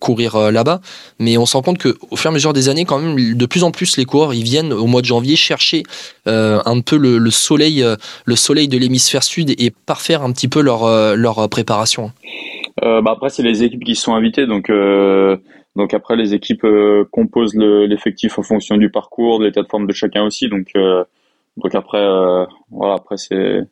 [0.00, 0.80] courir là-bas,
[1.18, 3.34] mais on se rend compte que au fur et à mesure des années, quand même,
[3.34, 5.82] de plus en plus les coureurs ils viennent au mois de janvier chercher
[6.26, 10.48] euh, un peu le, soleil, euh, le soleil de l'hémisphère sud et parfaire un petit
[10.48, 12.12] peu leur, euh, leur préparation
[12.82, 14.70] bah Après, c'est les équipes qui sont invitées, donc
[15.76, 16.66] donc après, les équipes
[17.10, 20.48] composent l'effectif en fonction du parcours, de l'état de forme de chacun aussi.
[20.48, 22.06] Donc, donc après,
[22.70, 23.66] voilà, après c'est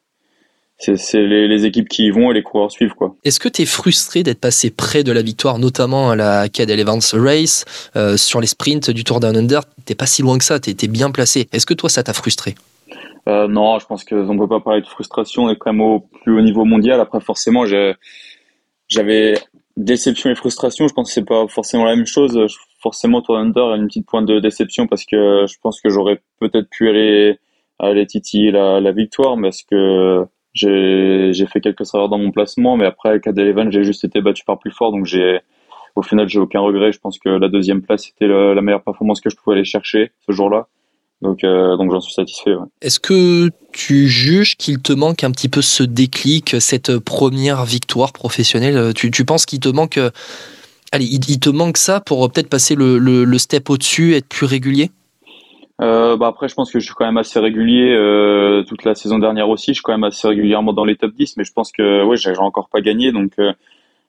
[0.78, 3.14] c'est les, les, équipes qui y vont et les coureurs suivent quoi.
[3.24, 6.80] Est-ce que tu es frustré d'être passé près de la victoire, notamment à la Cadel
[6.80, 9.62] Evans Race, euh, sur les sprints du Tour Down Under?
[9.84, 11.48] T'es pas si loin que ça, tu étais bien placé.
[11.52, 12.54] Est-ce que toi ça t'a frustré?
[13.28, 15.44] Euh, Non, je pense qu'on peut pas parler de frustration.
[15.44, 17.00] On est quand même au plus haut niveau mondial.
[17.00, 17.64] Après forcément,
[18.88, 19.38] j'avais
[19.76, 20.88] déception et frustration.
[20.88, 22.46] Je pense que c'est pas forcément la même chose.
[22.80, 26.68] Forcément, Under a une petite pointe de déception parce que je pense que j'aurais peut-être
[26.70, 27.38] pu aller
[27.78, 32.76] aller titiller la, la victoire, mais est-ce que j'ai fait quelques erreurs dans mon placement,
[32.76, 35.40] mais après, avec Adeleven, j'ai juste été battu par plus fort, donc j'ai,
[35.96, 36.92] au final, j'ai aucun regret.
[36.92, 40.12] Je pense que la deuxième place était la, meilleure performance que je pouvais aller chercher
[40.26, 40.68] ce jour-là.
[41.22, 42.54] Donc, euh, donc j'en suis satisfait.
[42.54, 42.66] Ouais.
[42.82, 48.12] Est-ce que tu juges qu'il te manque un petit peu ce déclic, cette première victoire
[48.12, 48.92] professionnelle?
[48.94, 49.98] Tu, tu penses qu'il te manque,
[50.90, 54.46] allez, il, te manque ça pour peut-être passer le, le, le step au-dessus, être plus
[54.46, 54.90] régulier?
[55.82, 58.94] Euh, bah après, je pense que je suis quand même assez régulier euh, toute la
[58.94, 59.72] saison dernière aussi.
[59.72, 62.16] Je suis quand même assez régulièrement dans les top 10, mais je pense que ouais,
[62.16, 63.52] j'ai encore pas gagné, donc euh,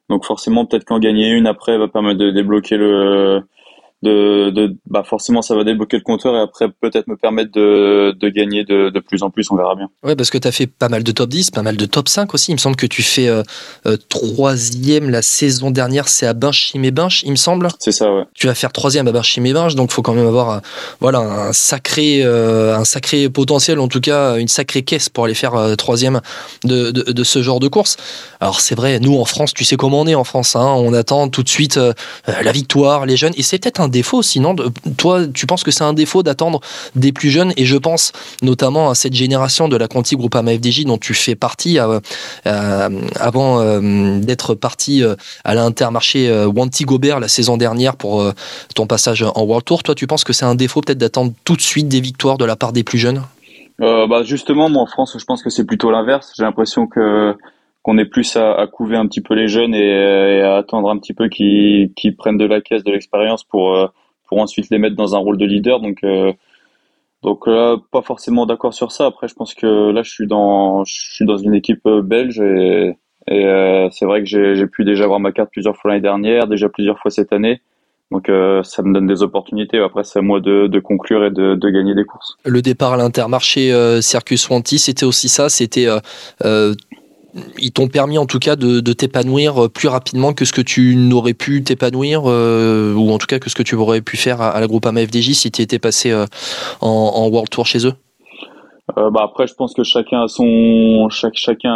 [0.10, 3.41] donc forcément peut-être qu'en gagner une après va permettre de débloquer le
[4.04, 8.12] de, de bah forcément ça va débloquer le compteur et après peut-être me permettre de,
[8.12, 9.89] de gagner de, de plus en plus, on verra bien.
[10.04, 12.10] Ouais, parce que tu as fait pas mal de top 10, pas mal de top
[12.10, 12.52] 5 aussi.
[12.52, 13.44] Il me semble que tu fais euh,
[13.86, 17.70] euh, troisième la saison dernière, c'est à Binchim et Binch, il me semble.
[17.80, 18.24] C'est ça, ouais.
[18.34, 20.60] Tu vas faire troisième à Binchim et Binch, donc faut quand même avoir euh,
[21.00, 25.54] voilà un sacré un sacré potentiel, en tout cas une sacrée caisse pour aller faire
[25.78, 26.20] troisième
[26.63, 27.98] de, de, de, ce genre de course.
[28.42, 30.94] Alors c'est vrai, nous en France, tu sais comment on est en France, hein, on
[30.94, 31.80] attend tout de suite
[32.28, 34.21] la victoire, les jeunes, et c'est peut-être un défaut.
[34.21, 34.56] Sinon,
[34.97, 36.60] toi, tu penses que c'est un défaut d'attendre
[36.95, 40.84] des plus jeunes Et je pense notamment à cette génération de la Conti Groupama FDJ
[40.84, 41.99] dont tu fais partie euh,
[42.45, 45.03] euh, avant euh, d'être parti
[45.45, 48.25] à l'Intermarché Wanty Gobert la saison dernière pour
[48.75, 49.84] ton passage en World Tour.
[49.84, 52.45] Toi, tu penses que c'est un défaut peut-être d'attendre tout de suite des victoires de
[52.45, 53.21] la part des plus jeunes?
[53.79, 56.34] Bah justement, moi en France, je pense que c'est plutôt l'inverse.
[56.38, 57.36] J'ai l'impression que
[57.84, 61.13] qu'on est plus à, couver un petit peu les jeunes et, à attendre un petit
[61.13, 63.88] peu qu'ils prennent de la caisse, de l'expérience pour euh,
[64.28, 65.82] pour ensuite les mettre dans un rôle de leader.
[65.82, 66.32] Donc euh,
[67.24, 69.06] donc là, pas forcément d'accord sur ça.
[69.06, 72.39] Après, je pense que là, je suis dans je suis dans une équipe euh, belge
[72.39, 72.96] et,
[73.91, 77.00] c'est vrai que j'ai pu déjà avoir ma carte plusieurs fois l'année dernière, déjà plusieurs
[77.00, 77.62] fois cette année.
[78.12, 79.80] Donc ça me donne des opportunités.
[79.80, 82.36] Après, c'est à moi de, conclure et de, de, gagner des courses.
[82.43, 85.48] Le départ à l'Intermarché Circus Wanty, c'était aussi ça.
[85.48, 85.88] C'était
[87.58, 91.34] ils t'ont permis en tout cas de, t'épanouir plus rapidement que ce que tu n'aurais
[91.34, 94.60] pu t'épanouir euh, ou en tout cas que ce que tu aurais pu faire à,
[94.60, 96.26] la groupe FDJ si tu étais passé euh,
[96.82, 97.93] en, World Tour chez eux?
[98.98, 101.74] Euh, bah après je pense que chacun a son chacun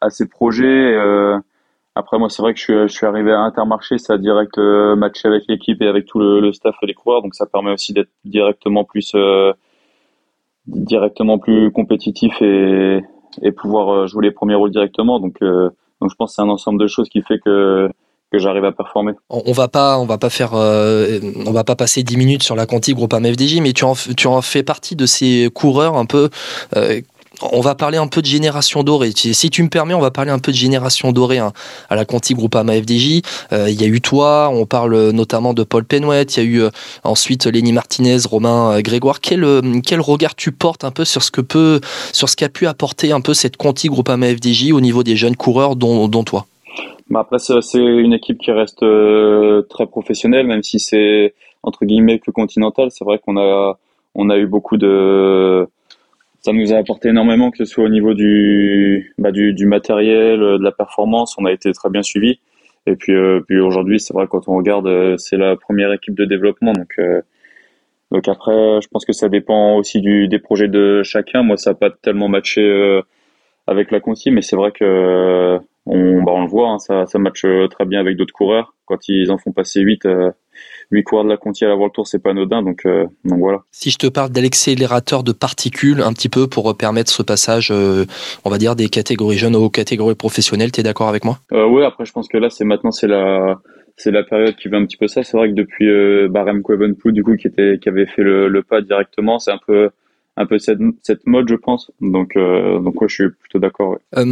[0.00, 0.94] a, ses projets
[1.94, 4.58] après moi c'est vrai que je suis, je suis arrivé à Intermarché ça a direct
[4.58, 7.72] matché avec l'équipe et avec tout le, le, staff et les coureurs donc ça permet
[7.72, 9.16] aussi d'être directement plus
[10.66, 13.02] directement plus compétitif et
[13.42, 15.20] et pouvoir euh, jouer les premiers rôles directement.
[15.20, 17.88] Donc, euh, donc je pense que c'est un ensemble de choses qui fait que
[18.30, 19.12] que j'arrive à performer.
[19.30, 22.56] On va pas, on va pas faire, euh, on va pas passer 10 minutes sur
[22.56, 26.04] la Conti Groupama FDJ, mais tu en, tu en fais partie de ces coureurs un
[26.04, 26.28] peu
[27.42, 29.12] on va parler un peu de génération dorée.
[29.14, 31.52] Si tu me permets, on va parler un peu de génération dorée hein,
[31.88, 33.22] à la Conti Groupama FDJ.
[33.52, 36.48] Euh, il y a eu toi, on parle notamment de Paul Penouet, il y a
[36.48, 36.70] eu euh,
[37.04, 39.20] ensuite Lenny Martinez, Romain euh, Grégoire.
[39.20, 39.44] Quel,
[39.86, 41.80] quel regard tu portes un peu sur ce que peut,
[42.12, 45.36] sur ce qu'a pu apporter un peu cette Conti Groupama FDJ au niveau des jeunes
[45.36, 46.46] coureurs dont, dont toi?
[47.10, 48.84] Bah Après, c'est une équipe qui reste
[49.70, 52.90] très professionnelle, même si c'est entre guillemets que continental.
[52.90, 53.78] C'est vrai qu'on a,
[54.14, 55.66] on a eu beaucoup de
[56.48, 60.64] ça nous a apporté énormément, que ce soit au niveau du, bah, du, matériel, de
[60.64, 62.40] la performance, on a été très bien suivi.
[62.86, 66.14] Et puis, euh, puis aujourd'hui, c'est vrai quand on regarde, euh, c'est la première équipe
[66.14, 67.20] de développement, donc euh,
[68.10, 71.42] donc après, je pense que ça dépend aussi des projets de chacun.
[71.42, 72.62] Moi, ça n'a pas tellement matché
[73.66, 77.44] avec la Conti, mais c'est vrai que bah, on le voit, hein, ça, ça matche
[77.68, 78.74] très bien avec d'autres coureurs.
[78.86, 80.08] Quand ils en font passer 8,
[80.90, 83.58] 8 coureurs de la Conti à le tour, c'est pas anodin, donc, euh, donc voilà.
[83.70, 88.04] Si je te parle d'accélérateur de particules un petit peu pour permettre ce passage, euh,
[88.44, 91.38] on va dire des catégories jeunes aux catégories professionnelles, tu es d'accord avec moi?
[91.52, 93.60] Euh, Oui, après je pense que là c'est maintenant c'est la
[93.96, 95.22] c'est la période qui veut un petit peu ça.
[95.22, 96.62] C'est vrai que depuis euh, Barem
[97.06, 99.90] du coup qui était qui avait fait le, le pas directement, c'est un peu
[100.36, 101.90] un peu cette, cette mode je pense.
[102.00, 103.98] Donc euh, donc ouais, je suis plutôt d'accord.
[104.16, 104.24] Ouais.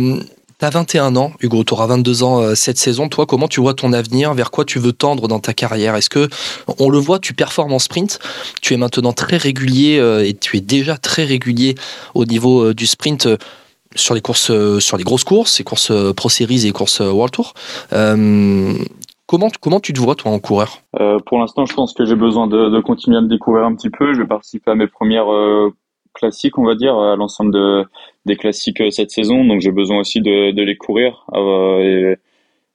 [0.58, 3.10] T'as 21 ans, Hugo, tu auras 22 ans euh, cette saison.
[3.10, 4.32] Toi, comment tu vois ton avenir?
[4.32, 5.94] Vers quoi tu veux tendre dans ta carrière?
[5.96, 6.30] Est-ce que,
[6.78, 8.18] on le voit, tu performes en sprint?
[8.62, 11.74] Tu es maintenant très régulier euh, et tu es déjà très régulier
[12.14, 13.28] au niveau euh, du sprint
[13.94, 17.52] sur les courses, sur les grosses courses, les courses Pro Series et courses World Tour.
[17.90, 20.78] Comment, comment tu te vois, toi, en coureur?
[21.26, 23.90] Pour l'instant, je pense que j'ai besoin de, de, continuer à me découvrir un petit
[23.90, 24.12] peu.
[24.14, 25.26] Je vais participer à mes premières
[26.18, 27.84] classiques, on va dire, à l'ensemble de,
[28.24, 29.44] des classiques euh, cette saison.
[29.44, 32.16] Donc j'ai besoin aussi de, de les courir euh,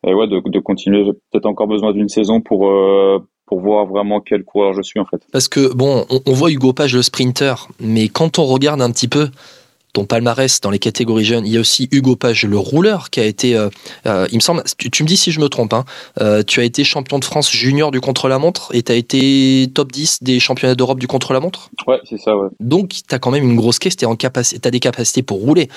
[0.06, 1.04] et, ouais, de, de continuer.
[1.06, 5.00] J'ai peut-être encore besoin d'une saison pour euh, pour voir vraiment quel coureur je suis
[5.00, 5.22] en fait.
[5.32, 8.92] Parce que bon, on, on voit Hugo Page le sprinter, mais quand on regarde un
[8.92, 9.28] petit peu
[9.94, 11.46] ton palmarès dans les catégories jeunes.
[11.46, 13.70] Il y a aussi Hugo Page, le rouleur, qui a été, euh,
[14.06, 15.86] euh, il me semble, tu, me dis si je me trompe, hein,
[16.22, 19.92] euh, tu as été champion de France junior du contre-la-montre et tu as été top
[19.92, 22.50] 10 des championnats d'Europe du contre-la-montre Ouais, c'est ça, ouais.
[22.60, 25.70] Donc, tu as quand même une grosse caisse, tu as des capacités pour rouler.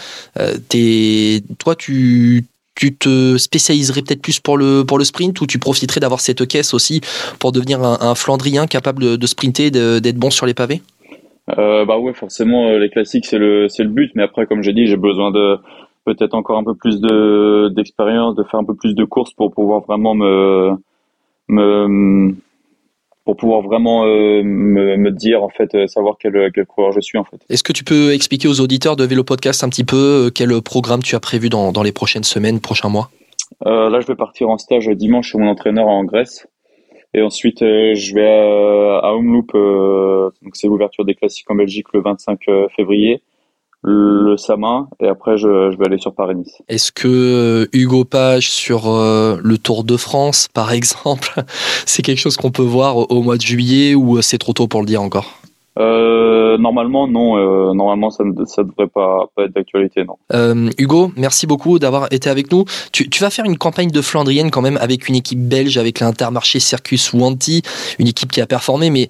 [0.75, 5.59] Es, toi, tu, tu te spécialiserais peut-être plus pour le, pour le sprint ou tu
[5.59, 7.01] profiterais d'avoir cette caisse aussi
[7.39, 10.83] pour devenir un, un Flandrien capable de, de sprinter, d'être bon sur les pavés?
[11.51, 14.63] Euh, bah ouais, forcément, euh, les classiques c'est le c'est le but, mais après, comme
[14.63, 15.59] j'ai dit, j'ai besoin de
[16.05, 19.53] peut-être encore un peu plus de d'expérience, de faire un peu plus de courses pour
[19.53, 20.77] pouvoir vraiment me
[21.49, 22.35] me
[23.25, 27.17] pour pouvoir vraiment euh, me, me, dire en fait savoir quel, quel coureur je suis
[27.17, 27.39] en fait.
[27.49, 31.03] Est-ce que tu peux expliquer aux auditeurs de Vélo Podcast un petit peu quel programme
[31.03, 33.11] tu as prévu dans, dans les prochaines semaines, prochains mois?
[33.67, 36.47] Euh, Là, je vais partir en stage dimanche chez mon entraîneur en Grèce.
[37.15, 41.87] Et ensuite, euh, je vais à, à euh, donc c'est l'ouverture des classiques en Belgique
[41.95, 43.23] le 25 euh, février
[43.87, 46.63] le Samin et après je, je vais aller sur Paris-Nice.
[46.69, 51.43] Est-ce que Hugo Page sur le Tour de France par exemple,
[51.85, 54.81] c'est quelque chose qu'on peut voir au mois de juillet ou c'est trop tôt pour
[54.81, 55.44] le dire encore?
[55.79, 57.37] Euh, normalement, non.
[57.37, 60.17] Euh, normalement, ça ne ça devrait pas, pas être d'actualité, non.
[60.33, 62.65] Euh, Hugo, merci beaucoup d'avoir été avec nous.
[62.93, 66.01] Tu, tu, vas faire une campagne de Flandrienne quand même avec une équipe belge, avec
[66.01, 67.63] l'Intermarché Circus Wanty,
[67.99, 69.09] une équipe qui a performé, mais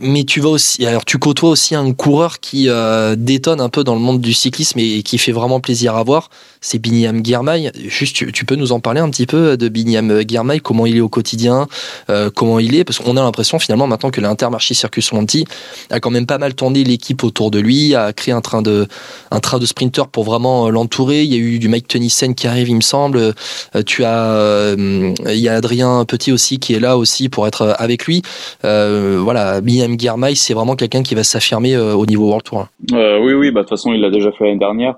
[0.00, 3.84] mais tu vas aussi, alors tu côtoies aussi un coureur qui euh, détonne un peu
[3.84, 6.28] dans le monde du cyclisme et, qui fait vraiment plaisir à voir.
[6.60, 7.70] C'est Binyam Girmay.
[7.86, 11.00] Juste, tu, peux nous en parler un petit peu de Binyam Girmay, comment il est
[11.00, 11.68] au quotidien,
[12.10, 15.44] euh, comment il est, parce qu'on a l'impression finalement maintenant que l'Intermarché Circus Monti
[15.90, 18.88] a quand même pas mal tourné l'équipe autour de lui, a créé un train de,
[19.30, 21.22] un train de sprinter pour vraiment l'entourer.
[21.22, 23.18] Il y a eu du Mike Tennyson qui arrive, il me semble.
[23.18, 27.76] Euh, tu as, il y a Adrien Petit aussi qui est là aussi pour être
[27.78, 28.22] avec lui.
[28.62, 29.60] voilà.
[29.76, 32.66] Liam Girmay, c'est vraiment quelqu'un qui va s'affirmer euh, au niveau World Tour.
[32.92, 34.96] Euh, oui, oui, bah, de toute façon, il l'a déjà fait l'année dernière.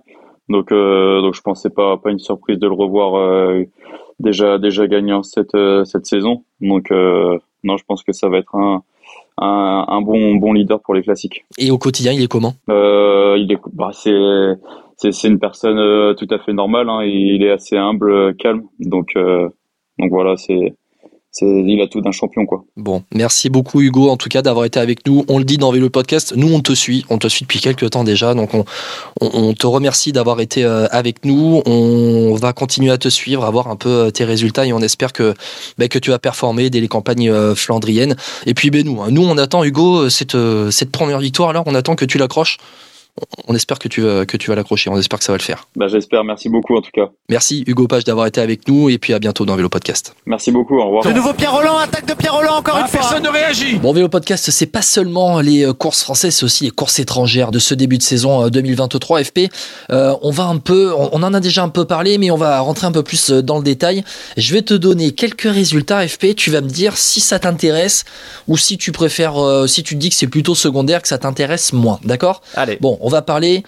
[0.49, 3.65] Donc, euh, donc je pensais pas, pas une surprise de le revoir
[4.19, 6.45] déjà, déjà gagnant cette, cette saison.
[6.61, 8.83] Donc, non, je pense que ça va être un,
[9.37, 11.45] un, bon, bon leader pour les classiques.
[11.59, 12.55] Et au quotidien, il est comment?
[12.69, 14.17] Il est, bah, c'est,
[14.97, 16.89] c'est, une personne tout à fait normale.
[16.89, 18.63] Hein, il est assez humble, calme.
[18.81, 19.15] Donc,
[19.99, 20.75] donc voilà, c'est
[21.43, 22.65] il a tout d'un champion quoi.
[22.77, 25.25] Bon, merci beaucoup Hugo en tout cas d'avoir été avec nous.
[25.29, 27.91] On le dit dans Vélo Podcast, nous on te suit, on te suit depuis quelques
[27.91, 28.51] temps déjà, donc
[29.21, 31.63] on, te remercie d'avoir été euh, avec nous.
[31.67, 34.81] On va continuer à te suivre, à voir un peu euh, tes résultats et on
[34.81, 35.35] espère que
[35.79, 38.17] bah, que tu vas performer dès les campagnes euh, flandriennes.
[38.47, 40.37] Et puis ben nous, hein, nous on attend Hugo cette
[40.71, 42.59] cette première victoire alors, on attend que tu l'accroches
[43.47, 44.91] on espère que tu vas, que tu vas l'accrocher.
[44.91, 45.69] On espère que ça va le faire.
[45.77, 46.25] Bah, j'espère.
[46.25, 47.11] Merci beaucoup, en tout cas.
[47.29, 48.89] Merci, Hugo Page, d'avoir été avec nous.
[48.91, 50.15] Et puis à bientôt dans Vélo Podcast.
[50.27, 50.79] Merci beaucoup.
[50.79, 51.05] Au revoir.
[51.05, 53.01] De nouveau Pierre Roland, attaque de Pierre Roland encore Ah, une fois.
[53.01, 53.77] personne ne réagit.
[53.77, 57.51] Bon, Vélo Podcast, c'est pas seulement les euh, courses françaises, c'est aussi les courses étrangères
[57.51, 59.39] de ce début de saison euh, 2023 FP.
[59.91, 62.37] Euh, on va un peu, on on en a déjà un peu parlé, mais on
[62.37, 64.05] va rentrer un peu plus euh, dans le détail.
[64.37, 66.35] Je vais te donner quelques résultats FP.
[66.37, 68.05] Tu vas me dire si ça t'intéresse
[68.47, 71.19] ou si tu préfères, euh, si tu te dis que c'est plutôt secondaire, que ça
[71.19, 71.99] t'intéresse moins.
[72.05, 72.43] D'accord?
[72.55, 72.79] Allez.
[72.81, 73.63] Bon, on va parler,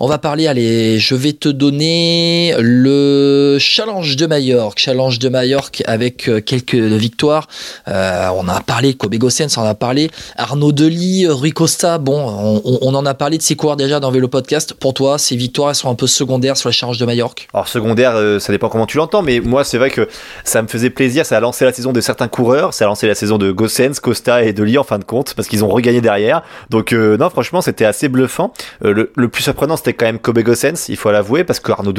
[0.00, 4.80] on va parler, allez, je vais te donner le Challenge de Majorque.
[4.80, 7.46] Challenge de Majorque avec euh, quelques victoires.
[7.86, 10.10] Euh, on a parlé, Kobe Gossens en a parlé.
[10.36, 14.26] Arnaud Delis, Rui Costa, bon, on, en a parlé de ces coureurs déjà dans Vélo
[14.26, 14.74] Podcast.
[14.74, 17.46] Pour toi, ces victoires, elles sont un peu secondaires sur le Challenge de Majorque?
[17.54, 20.08] Alors secondaire, euh, ça dépend comment tu l'entends, mais moi c'est vrai que
[20.42, 23.06] ça me faisait plaisir, ça a lancé la saison de certains coureurs, ça a lancé
[23.06, 26.00] la saison de Gossens, Costa et Deli en fin de compte, parce qu'ils ont regagné
[26.00, 26.42] derrière.
[26.70, 28.52] Donc euh, non, franchement c'était assez bluffant.
[28.84, 31.72] Euh, le, le plus surprenant c'était quand même Kobe Gossens, il faut l'avouer, parce que
[31.72, 31.92] Arnaud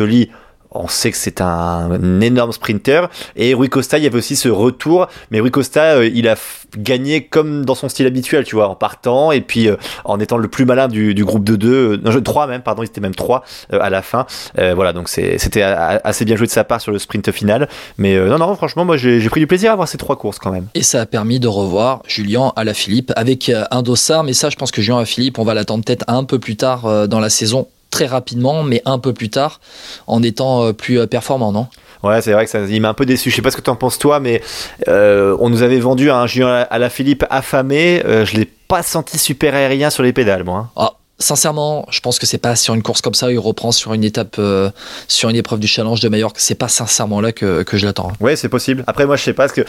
[0.72, 3.10] on sait que c'est un, énorme sprinter.
[3.36, 5.08] Et Rui Costa, il y avait aussi ce retour.
[5.30, 6.36] Mais Rui Costa, euh, il a
[6.78, 10.38] gagné comme dans son style habituel, tu vois, en partant et puis euh, en étant
[10.38, 13.16] le plus malin du, groupe de deux, euh, non, trois même, pardon, il était même
[13.16, 14.26] trois à la fin.
[14.56, 17.68] Voilà, donc c'était assez bien joué de sa part sur le sprint final.
[17.98, 20.52] Mais non, non, franchement, moi j'ai pris du plaisir à voir ces trois courses quand
[20.52, 20.68] même.
[20.76, 24.24] Et ça a permis de revoir Julien Alaphilippe avec euh, un dossard.
[24.24, 27.08] Mais ça, je pense que Julien Alaphilippe, on va l'attendre peut-être un peu plus tard
[27.08, 27.68] dans la saison.
[27.92, 29.60] Très rapidement, mais un peu plus tard,
[30.08, 31.68] en étant euh, plus euh, performant, non?
[32.04, 33.30] Ouais, c'est vrai que ça, il m'a un peu déçu.
[33.30, 34.42] Je sais pas ce que t'en penses toi, mais
[34.88, 38.02] euh, on nous avait vendu un Julien à la Philippe affamé.
[38.06, 40.58] Euh, je l'ai pas senti super aérien sur les pédales, moi.
[40.58, 40.70] hein.
[40.78, 43.94] Ah, sincèrement, je pense que c'est pas sur une course comme ça, il reprend sur
[43.94, 44.70] une étape, euh,
[45.08, 46.40] sur une épreuve du challenge de Majorque.
[46.40, 48.12] C'est pas sincèrement là que, que je l'attends.
[48.20, 48.84] Ouais, c'est possible.
[48.88, 49.62] Après, moi, je sais pas ce que.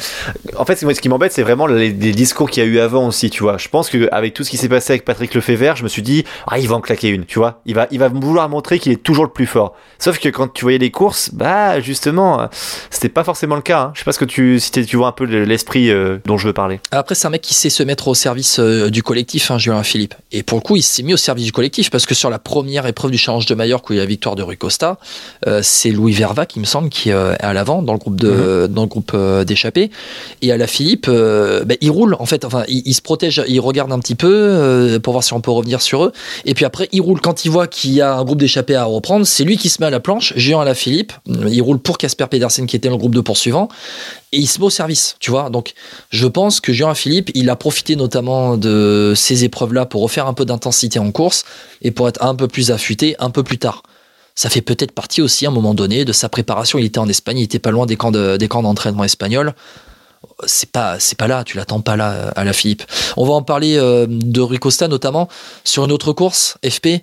[0.57, 2.79] En fait, moi, ce qui m'embête, c'est vraiment les, les discours qu'il y a eu
[2.79, 3.59] avant aussi, tu vois.
[3.59, 6.03] Je pense que avec tout ce qui s'est passé avec Patrick Lefebvre, je me suis
[6.03, 7.61] dit, ah, il va en claquer une, tu vois.
[7.67, 9.75] Il va, il va vouloir montrer qu'il est toujours le plus fort.
[9.99, 12.49] Sauf que quand tu voyais les courses, bah, justement,
[12.91, 13.81] c'était pas forcément le cas.
[13.81, 13.91] Hein.
[13.95, 16.47] Je sais pas ce que tu, si tu vois un peu l'esprit euh, dont je
[16.47, 16.81] veux parler.
[16.91, 19.83] Après, c'est un mec qui sait se mettre au service euh, du collectif, hein, Julien
[19.83, 20.15] Philippe.
[20.31, 22.39] Et pour le coup, il s'est mis au service du collectif parce que sur la
[22.39, 24.99] première épreuve du challenge de Majorque où il y a la victoire de Rui Costa,
[25.47, 28.21] euh, c'est Louis Verva qui me semble qui euh, est à l'avant dans le groupe
[28.21, 29.91] de, dans le groupe euh, d'échappés.
[30.41, 32.45] Et à la Philippe, ben, il roule en fait.
[32.45, 35.51] Enfin, il, il se protège, il regarde un petit peu pour voir si on peut
[35.51, 36.13] revenir sur eux.
[36.45, 38.85] Et puis après, il roule quand il voit qu'il y a un groupe d'échappés à
[38.85, 39.27] reprendre.
[39.27, 40.33] C'est lui qui se met à la planche.
[40.37, 43.21] Géant à la Philippe, il roule pour Casper Pedersen qui était dans le groupe de
[43.21, 43.69] poursuivants
[44.33, 45.51] et il se met au service, tu vois.
[45.51, 45.75] Donc,
[46.11, 50.33] je pense que Jean Philippe, il a profité notamment de ces épreuves-là pour refaire un
[50.33, 51.32] peu d'intensité en course
[51.83, 53.83] et pour être un peu plus affûté un peu plus tard.
[54.35, 56.79] Ça fait peut-être partie aussi à un moment donné de sa préparation.
[56.79, 59.53] Il était en Espagne, il était pas loin des camps de- des camps d'entraînement espagnols.
[60.47, 62.85] C'est pas, c'est pas là, tu l'attends pas là euh, à la Philippe.
[63.17, 65.29] On va en parler euh, de Rui Costa notamment
[65.65, 67.03] sur une autre course, FP.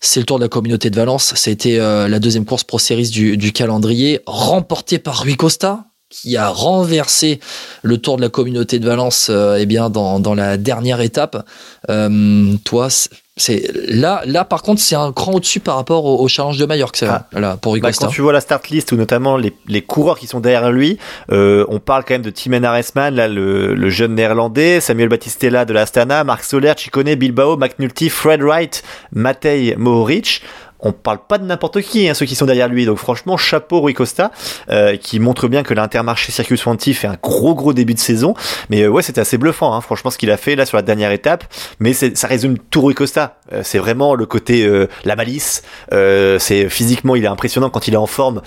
[0.00, 1.46] C'est le Tour de la Communauté de Valence.
[1.46, 6.36] Été euh, la deuxième course Pro Series du, du calendrier, remportée par Rui Costa, qui
[6.36, 7.40] a renversé
[7.82, 11.46] le Tour de la Communauté de Valence euh, eh bien, dans, dans la dernière étape.
[11.88, 12.88] Euh, toi,
[13.36, 16.66] c'est- là, là, par contre, c'est un cran au-dessus par rapport au, au Challenge de
[16.66, 19.80] Majorque, ça, là, pour Bah, quand tu vois la start list ou notamment les, les
[19.82, 20.98] coureurs qui sont derrière lui,
[21.30, 25.64] euh, on parle quand même de Timen Aresman, là, le, le jeune néerlandais, Samuel Battistella
[25.64, 30.42] de l'Astana, Marc Soler, Ciccone, Bilbao, McNulty, Fred Wright, Matej Mohoric.
[30.82, 32.84] On parle pas de n'importe qui, hein, ceux qui sont derrière lui.
[32.84, 34.32] Donc franchement, chapeau Rui Costa,
[34.68, 38.34] euh, qui montre bien que l'Intermarché Circus Wanty fait un gros gros début de saison.
[38.68, 40.82] Mais euh, ouais, c'était assez bluffant, hein, franchement, ce qu'il a fait là sur la
[40.82, 41.44] dernière étape.
[41.78, 43.38] Mais ça résume tout Rui Costa.
[43.52, 45.62] Euh, c'est vraiment le côté euh, la malice.
[45.92, 48.42] Euh, c'est physiquement, il est impressionnant quand il est en forme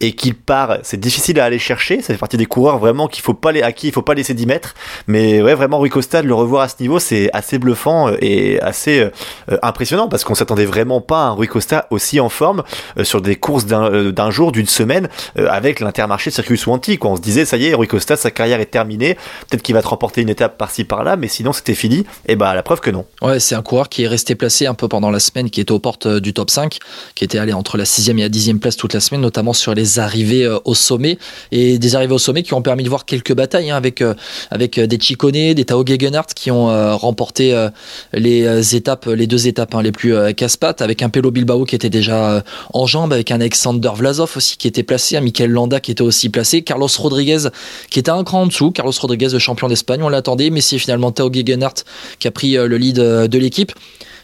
[0.00, 2.00] et qu'il part, c'est difficile à aller chercher.
[2.00, 4.14] Ça fait partie des coureurs vraiment qu'il faut pas les, à qui il faut pas
[4.14, 4.74] laisser 10 mètres.
[5.06, 8.16] Mais ouais, vraiment Rui Costa de le revoir à ce niveau, c'est assez bluffant euh,
[8.20, 9.10] et assez euh,
[9.50, 12.62] euh, impressionnant parce qu'on s'attendait vraiment pas à un Rui Costa aussi en forme
[13.02, 16.98] sur des courses d'un jour, d'une semaine avec l'Intermarché Circus Wanty.
[16.98, 19.14] Quoi, on se disait ça y est, Rui Costa, sa carrière est terminée.
[19.48, 22.04] Peut-être qu'il va te remporter une étape par-ci par-là, mais sinon c'était fini.
[22.26, 23.04] Et bah la preuve que non.
[23.22, 25.72] Ouais, c'est un coureur qui est resté placé un peu pendant la semaine, qui était
[25.72, 26.78] aux portes du top 5,
[27.14, 29.74] qui était allé entre la 6 et la 10 place toute la semaine, notamment sur
[29.74, 31.18] les arrivées euh, au sommet.
[31.52, 34.14] Et des arrivées au sommet qui ont permis de voir quelques batailles hein, avec, euh,
[34.50, 37.68] avec euh, des Chicone, des Tao Gegenhardt qui ont remporté
[38.12, 41.90] les étapes, les deux étapes hein, les plus casse-pattes, avec un Pelo Bilbao qui était
[41.90, 45.90] déjà en jambes, avec un Alexander Vlasov aussi qui était placé, un Michael Landa qui
[45.90, 47.48] était aussi placé, Carlos Rodriguez
[47.90, 50.78] qui était un cran en dessous, Carlos Rodriguez le champion d'Espagne, on l'attendait, mais c'est
[50.78, 51.84] finalement Tao Gegenhardt
[52.18, 53.72] qui a pris le lead de l'équipe.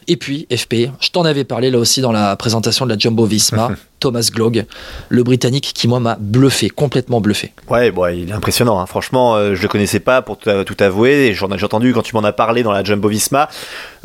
[0.08, 3.24] Et puis, FP, je t'en avais parlé là aussi dans la présentation de la Jumbo
[3.24, 4.64] Visma, Thomas Glog,
[5.08, 7.52] le Britannique qui, moi, m'a bluffé, complètement bluffé.
[7.68, 8.78] Ouais, bon, il est impressionnant.
[8.78, 8.86] Hein.
[8.86, 11.32] Franchement, euh, je le connaissais pas pour tout, tout avouer.
[11.34, 13.48] J'en ai j'ai entendu quand tu m'en as parlé dans la Jumbo Visma.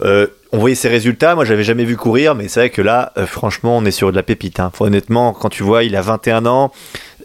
[0.04, 1.36] Euh, on voyait ses résultats.
[1.36, 4.16] Moi, j'avais jamais vu courir, mais c'est vrai que là, franchement, on est sur de
[4.16, 4.60] la pépite.
[4.60, 4.72] Hein.
[4.80, 6.72] honnêtement, quand tu vois, il a 21 ans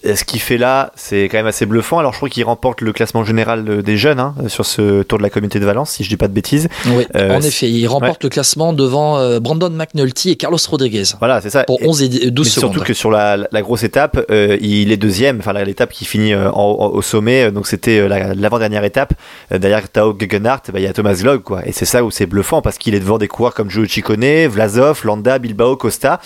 [0.05, 1.99] ce qu'il fait là, c'est quand même assez bluffant.
[1.99, 5.23] Alors, je crois qu'il remporte le classement général des jeunes hein, sur ce Tour de
[5.23, 6.69] la Communauté de Valence, si je dis pas de bêtises.
[6.87, 11.05] Oui, euh, en effet, il remporte le classement devant euh, Brandon McNulty et Carlos Rodriguez.
[11.19, 11.65] Voilà, c'est ça.
[11.65, 12.73] Pour 11 et 12 secondes.
[12.73, 17.03] Surtout que sur la, grosse étape, euh, il est deuxième, enfin l'étape qui finit au
[17.03, 19.15] sommet, donc c'était l'avant-dernière étape.
[19.51, 21.67] derrière Tao Gegenhardt, bah, il y a Thomas Glog, quoi.
[21.67, 24.47] Et c'est ça où c'est bluffant parce qu'il est devant des coureurs comme Joe Ciccone,
[24.47, 26.21] Vlasov, Landa, Bilbao, Costa.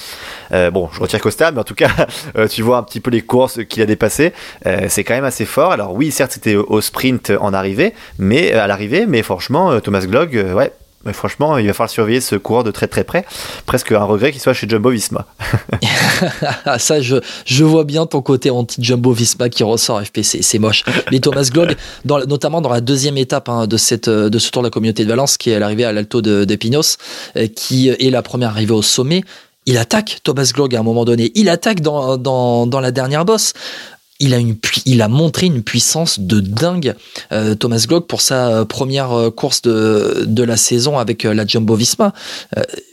[0.50, 1.90] bon, je retire Costa, mais en tout cas,
[2.50, 4.32] tu vois un petit peu les courses qu'il a dépassées.
[4.66, 5.72] Euh, c'est quand même assez fort.
[5.72, 9.80] Alors oui, certes, c'était au sprint en arrivée, mais euh, à l'arrivée, mais franchement, euh,
[9.80, 10.72] Thomas Glog, ouais,
[11.06, 13.24] mais franchement, il va falloir surveiller ce coureur de très très près.
[13.64, 15.24] Presque un regret qu'il soit chez Jumbo Visma.
[16.78, 17.16] Ça, je,
[17.46, 20.42] je vois bien ton côté anti-Jumbo Visma qui ressort FPC.
[20.42, 20.84] C'est moche.
[21.10, 24.60] Mais Thomas Glog, dans, notamment dans la deuxième étape hein, de, cette, de ce tour
[24.60, 26.98] de la communauté de Valence, qui est l'arrivée à l'Alto de, de Pinos,
[27.56, 29.22] qui est la première arrivée au sommet,
[29.70, 31.30] il attaque Thomas Glog à un moment donné.
[31.36, 33.52] Il attaque dans, dans, dans la dernière bosse
[34.22, 36.94] il a, une, il a montré une puissance de dingue,
[37.32, 41.46] euh, Thomas Glock, pour sa euh, première euh, course de, de la saison avec la
[41.46, 42.12] Jumbo Visma.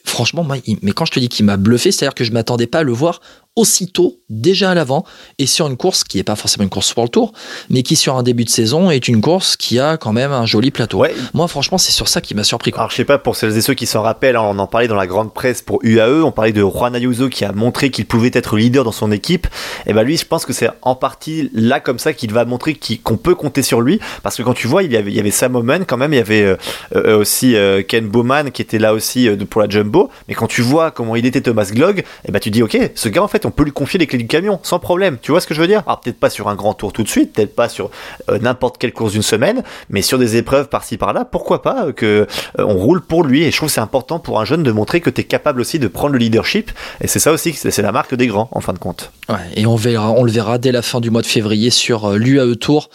[0.06, 2.80] franchement, moi, mais quand je te dis qu'il m'a bluffé, c'est-à-dire que je m'attendais pas
[2.80, 3.20] à le voir
[3.58, 5.04] aussitôt, déjà à l'avant,
[5.40, 7.34] et sur une course qui n'est pas forcément une course pour le tour,
[7.70, 10.46] mais qui sur un début de saison est une course qui a quand même un
[10.46, 11.04] joli plateau.
[11.34, 12.72] Moi, franchement, c'est sur ça qui m'a surpris.
[12.76, 14.88] Alors, je sais pas, pour celles et ceux qui s'en rappellent, hein, on en parlait
[14.88, 18.06] dans la grande presse pour UAE, on parlait de Juan Ayuso qui a montré qu'il
[18.06, 19.48] pouvait être leader dans son équipe.
[19.88, 22.78] Et ben lui, je pense que c'est en partie là comme ça qu'il va montrer
[23.04, 25.20] qu'on peut compter sur lui, parce que quand tu vois, il y avait, il y
[25.20, 26.58] avait Sam Omen quand même, il y avait euh,
[26.96, 30.62] euh, aussi euh, Ken Bowman qui était là aussi pour la Jumbo, mais quand tu
[30.62, 33.46] vois comment il était Thomas Glog, et ben tu dis ok, ce gars en fait
[33.48, 35.18] on peut lui confier les clés du camion sans problème.
[35.22, 35.82] Tu vois ce que je veux dire?
[35.88, 37.90] Alors peut-être pas sur un grand tour tout de suite, peut-être pas sur
[38.30, 41.92] euh, n'importe quelle course d'une semaine, mais sur des épreuves par-ci par-là, pourquoi pas euh,
[41.94, 42.28] que
[42.60, 45.00] euh, on roule pour lui Et je trouve c'est important pour un jeune de montrer
[45.00, 46.72] que tu es capable aussi de prendre le leadership.
[47.00, 49.12] Et c'est ça aussi, c'est la marque des grands en fin de compte.
[49.56, 52.90] Et on verra, le verra dès la fin du mois de février sur l'UAE Tour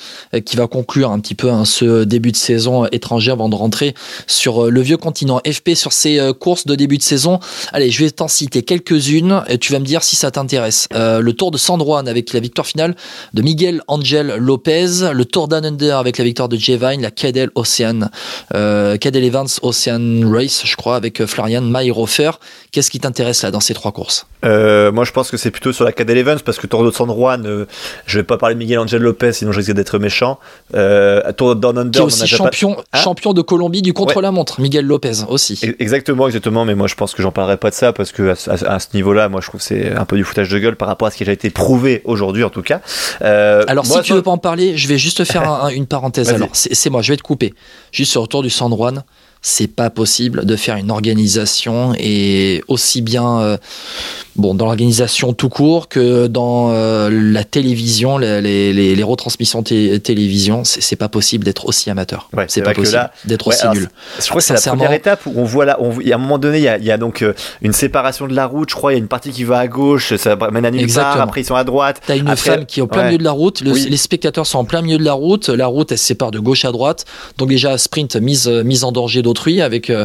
[0.44, 3.94] qui va conclure un petit peu hein, ce début de saison étranger avant de rentrer
[4.26, 5.40] sur le vieux continent.
[5.46, 7.38] FP sur ces courses de début de saison.
[7.72, 10.41] Allez, je vais t'en citer quelques-unes tu vas me dire si ça t'intéresse.
[10.94, 12.94] Euh, le Tour de San Juan avec la victoire finale
[13.34, 17.50] de Miguel Angel Lopez, le Tour d'An Under avec la victoire de Jevine, la Cadel
[17.54, 18.08] Ocean,
[18.54, 22.32] euh, Cadel Evans Ocean Race, je crois, avec euh, Florian Mayrofer.
[22.70, 24.26] Qu'est-ce qui t'intéresse là dans ces trois courses?
[24.42, 27.08] Moi, je pense que c'est plutôt sur la Cadel Evans parce que Tour de San
[27.08, 27.66] Juan,
[28.06, 30.38] je vais pas parler de Miguel Angel Lopez, sinon je risque d'être méchant.
[30.72, 32.98] Tour d'An Under, qui est aussi champion, hein?
[32.98, 35.60] champion de Colombie du contre-la-montre, Miguel Lopez aussi.
[35.78, 36.64] Exactement, exactement.
[36.64, 38.88] Mais moi, je pense que j'en parlerai pas de ça parce que à, à ce
[38.94, 41.10] niveau-là, moi, je trouve que c'est un peu du foutage de gueule par rapport à
[41.10, 42.80] ce qui a été prouvé aujourd'hui en tout cas.
[43.20, 46.30] Euh, alors si tu veux pas en parler, je vais juste faire une parenthèse.
[46.30, 47.54] Alors c'est moi, je vais te couper.
[47.92, 49.04] Juste sur le tour du San Juan,
[49.42, 53.56] c'est pas possible de faire une organisation et aussi bien euh,
[54.36, 60.62] bon dans l'organisation tout court que dans euh, la télévision, les, les, les retransmissions télévision,
[60.64, 62.30] c'est pas possible d'être aussi amateur.
[62.46, 63.88] c'est pas possible d'être aussi nul.
[64.20, 66.16] Je crois que c'est la première étape où on voit là, on, il y a
[66.16, 68.46] un moment donné, il y a, il y a donc euh, une séparation de la
[68.46, 68.70] route.
[68.70, 70.92] Je crois il y a une partie qui va à gauche, ça mène à nulle
[70.92, 71.20] part.
[71.20, 72.00] Après ils sont à droite.
[72.06, 73.60] T'as une femme qui est au plein milieu de la route.
[73.60, 75.48] Les spectateurs sont en plein milieu de la route.
[75.48, 77.06] La route elle se sépare de gauche à droite.
[77.38, 80.04] Donc déjà sprint mise mise en danger d'autrui avec, euh,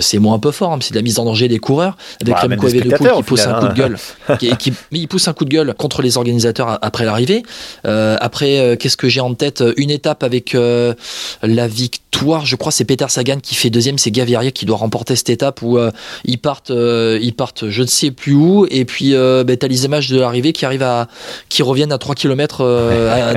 [0.00, 2.34] c'est moi un peu fort, hein, c'est de la mise en danger des coureurs, avec
[2.34, 3.96] bah, Remco qui pousse un coup de gueule,
[4.38, 7.42] qui, mais il pousse un coup de gueule contre les organisateurs après l'arrivée.
[7.86, 9.62] Euh, après, euh, qu'est-ce que j'ai en tête?
[9.76, 10.56] Une étape avec
[11.42, 15.14] la victoire, je crois, c'est Peter Sagan qui fait deuxième, c'est Gaviria qui doit remporter
[15.14, 15.78] cette étape où
[16.24, 20.08] ils partent, ils partent, je ne sais plus où, et puis bah, t'as les images
[20.08, 21.06] de l'arrivée qui arrivent à,
[21.48, 22.64] qui reviennent à 3 km,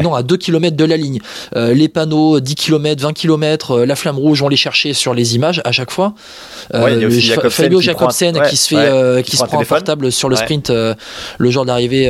[0.02, 1.20] non à 2 km de la ligne.
[1.56, 5.62] les panneaux 10 km, 20 km, la flamme rouge, on les cherchait sur les images
[5.66, 6.14] à chaque fois.
[6.74, 7.10] Euh,
[7.50, 10.94] Fabio Jacobsen qui, se fait, euh, qui, se prend un portable sur le sprint euh,
[11.38, 12.06] le jour d'arrivée.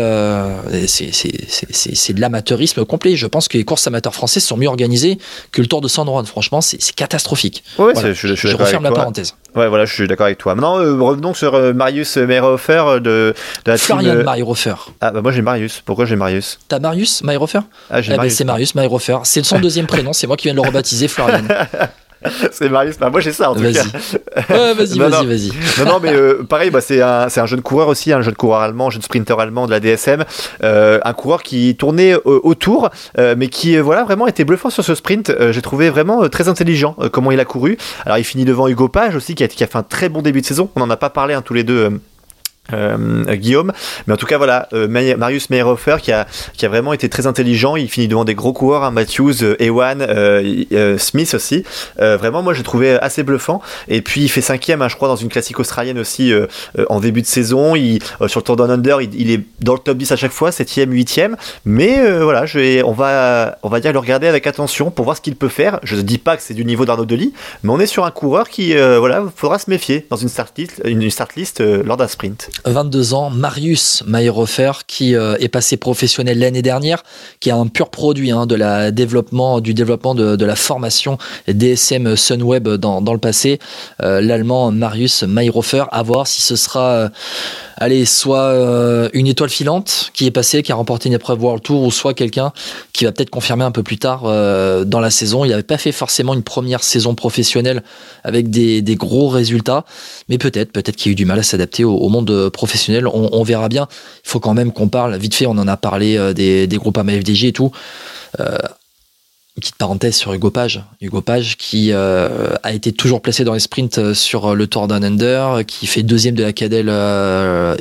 [0.88, 3.16] c'est de l'amateurisme complet.
[3.16, 5.18] Je pense que les courses amateurs françaises sont mieux organisées
[5.52, 6.26] que le Tour de San Juan.
[6.26, 7.64] Franchement, c'est catastrophique.
[7.78, 9.36] je, referme la parenthèse.
[9.56, 10.56] Ouais, voilà, je suis d'accord avec toi.
[10.56, 13.34] Maintenant, revenons sur Marius Meyerhofer de,
[13.66, 14.76] de la Florian Meyerhofer.
[15.02, 15.82] Ah, bah moi j'ai Marius.
[15.84, 16.60] Pourquoi j'ai Marius?
[16.68, 17.60] T'as Marius Meyerhofer?
[17.90, 19.20] Ah, eh ben, C'est Marius Meyerhofer.
[19.24, 21.44] C'est son deuxième prénom, c'est moi qui viens de le rebaptiser, Florian.
[22.52, 22.98] c'est Marius.
[23.00, 23.84] Bah, moi, j'ai ça en tout cas.
[24.48, 25.52] vas-y, vas-y, vas-y.
[25.80, 28.62] Non, non, mais euh, pareil, bah, c'est un, un, jeune coureur aussi, un jeune coureur
[28.62, 30.24] allemand, un jeune sprinter allemand de la DSM.
[30.64, 34.96] Euh, un coureur qui tournait euh, autour, mais qui, voilà, vraiment était bluffant sur ce
[34.96, 35.32] sprint.
[35.52, 37.78] j'ai trouvé vraiment très intelligent comment il a couru.
[38.06, 40.22] Alors, il finit devant Hugo Page aussi, qui a, qui a, fait un très bon
[40.22, 40.70] début de saison.
[40.76, 42.00] On n'en a pas parlé hein, tous les deux
[42.74, 43.72] euh, Guillaume.
[44.08, 47.28] Mais en tout cas, voilà, euh, Marius Meyerhofer qui a, qui a vraiment été très
[47.28, 47.76] intelligent.
[47.76, 51.64] Il finit devant des gros coureurs, hein, Matthews, euh, Ewan, euh, Smith aussi.
[51.98, 53.62] vraiment, moi, j'ai trouvé assez bluffant.
[53.88, 56.34] Et puis, il fait cinquième, hein, je crois, dans une classique australienne aussi
[56.90, 57.76] en début de saison.
[57.76, 60.52] Il, sur le Tour Down Under, il, est dans le top 10 à chaque fois,
[60.52, 61.36] septième, huitième.
[61.66, 65.18] Mais voilà, je vais, on va, on va dire le regarder avec attention pour voir
[65.18, 65.80] ce qu'il peut faire.
[65.84, 67.34] Je ne dis pas que c'est du niveau d'Arnaud Delis,
[67.64, 70.82] mais on est sur un coureur qui, voilà, faudra se méfier dans une start list,
[70.86, 72.51] une start list lors d'un sprint.
[72.66, 77.04] 22 ans, Marius Mayerhofer, qui euh, est passé professionnel l'année dernière,
[77.40, 82.16] qui est un pur produit hein, de la développement, du développement de, la formation DSM
[82.16, 83.60] Sunweb dans, dans le passé.
[84.02, 87.10] Euh, L'allemand Marius Mayerhofer, à voir si ce sera euh,
[87.82, 91.64] allez, soit euh, une étoile filante qui est passée, qui a remporté une épreuve World
[91.64, 92.54] Tour, ou soit quelqu'un
[92.94, 95.44] qui va peut-être confirmer un peu plus tard euh, dans la saison.
[95.46, 97.84] Il n'avait pas fait forcément une première saison professionnelle
[98.24, 99.84] avec des, gros résultats,
[100.30, 103.08] mais peut-être, peut-être qu'il a eu du mal à s'adapter au, monde professionnel.
[103.08, 103.88] On, verra bien.
[104.24, 106.78] Il faut quand même qu'on parle, vite fait, on en a parlé euh, des, des
[106.78, 107.72] groupes AMFDJ et tout
[109.62, 110.84] petite parenthèse sur Hugo Page.
[111.00, 114.88] Hugo Page qui euh, a été toujours placé dans les sprints euh, sur le Tour
[114.88, 117.76] Down Under, qui fait deuxième de la Cadel, euh,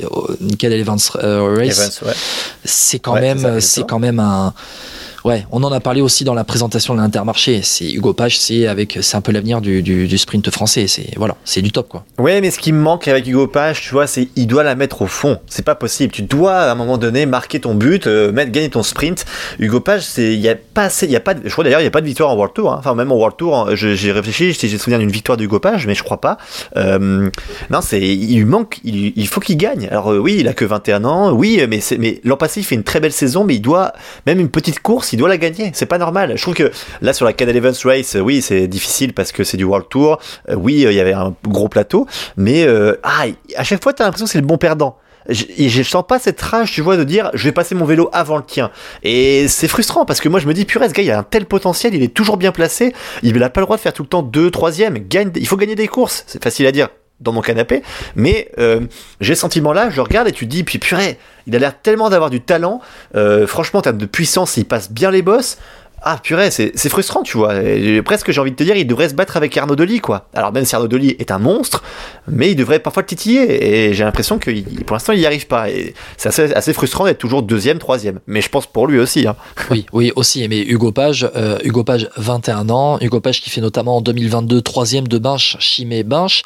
[0.57, 2.01] Cadel Evans Race.
[2.63, 4.53] C'est quand même, c'est quand même un
[5.23, 7.61] Ouais, on en a parlé aussi dans la présentation de l'Intermarché.
[7.63, 10.87] C'est Hugo Page, c'est avec, c'est un peu l'avenir du, du, sprint français.
[10.87, 12.05] C'est voilà, c'est du top quoi.
[12.17, 14.75] Ouais, mais ce qui me manque avec Hugo Page, tu vois, c'est il doit la
[14.75, 15.39] mettre au fond.
[15.47, 16.11] C'est pas possible.
[16.11, 19.25] Tu dois à un moment donné marquer ton but, euh, mettre gagner ton sprint.
[19.59, 21.85] Hugo Page, c'est il y a pas il y a pas, je crois d'ailleurs il
[21.85, 22.71] y a pas de victoire en World Tour.
[22.71, 22.77] Hein.
[22.79, 26.03] Enfin même en World Tour, j'ai réfléchi, j'ai souvenir d'une victoire d'Hugo Page, mais je
[26.03, 26.37] crois pas.
[26.77, 27.29] Euh,
[27.69, 29.87] non, c'est il manque, il, faut qu'il gagne.
[29.91, 32.75] Alors euh, oui, il a que 21 ans, oui, mais mais l'an passé il fait
[32.75, 33.93] une très belle saison, mais il doit
[34.25, 35.71] même une petite course il doit la gagner.
[35.73, 36.33] C'est pas normal.
[36.35, 39.57] Je trouve que là, sur la Canal Events Race, oui, c'est difficile parce que c'est
[39.57, 40.19] du World Tour.
[40.49, 42.07] Euh, oui, il y avait un gros plateau.
[42.37, 44.97] Mais euh, ah, à chaque fois, t'as l'impression que c'est le bon perdant.
[45.29, 48.09] Et je sens pas cette rage, tu vois, de dire je vais passer mon vélo
[48.11, 48.71] avant le tien.
[49.03, 51.23] Et c'est frustrant parce que moi je me dis purée, ce gars il a un
[51.23, 54.01] tel potentiel, il est toujours bien placé, il n'a pas le droit de faire tout
[54.01, 54.97] le temps deux, troisième.
[54.97, 56.23] Gagne, il faut gagner des courses.
[56.25, 56.89] C'est facile à dire
[57.21, 57.83] dans mon canapé,
[58.15, 58.81] mais euh,
[59.19, 61.17] j'ai ce sentiment-là, je regarde et tu dis, puis purée,
[61.47, 62.81] il a l'air tellement d'avoir du talent,
[63.15, 65.57] euh, franchement en termes de puissance, il passe bien les bosses,
[66.03, 67.53] ah purée, c'est frustrant, tu vois.
[68.03, 70.27] presque, j'ai envie de te dire, il devrait se battre avec Arnaud Delis, quoi.
[70.33, 71.83] Alors même si Arnaud est un monstre,
[72.27, 73.89] mais il devrait parfois le titiller.
[73.89, 74.49] Et j'ai l'impression que
[74.83, 75.69] pour l'instant, il n'y arrive pas.
[75.69, 78.19] Et c'est assez, frustrant d'être toujours deuxième, troisième.
[78.25, 79.27] Mais je pense pour lui aussi.
[79.27, 79.35] Hein.
[79.69, 80.45] Oui, oui, aussi.
[80.49, 82.97] Mais Hugo Page, euh, Hugo Page, 21 ans.
[82.99, 86.41] Hugo Page qui fait notamment en 2022 troisième de Binche, Chimay Binche,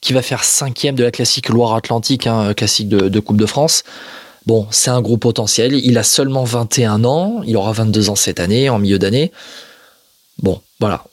[0.00, 3.82] qui va faire cinquième de la classique Loire-Atlantique, hein, classique de Coupe de France.
[4.46, 5.74] Bon, c'est un gros potentiel.
[5.74, 7.42] Il a seulement 21 ans.
[7.46, 9.32] Il aura 22 ans cette année, en milieu d'année.
[10.38, 11.04] Bon, voilà.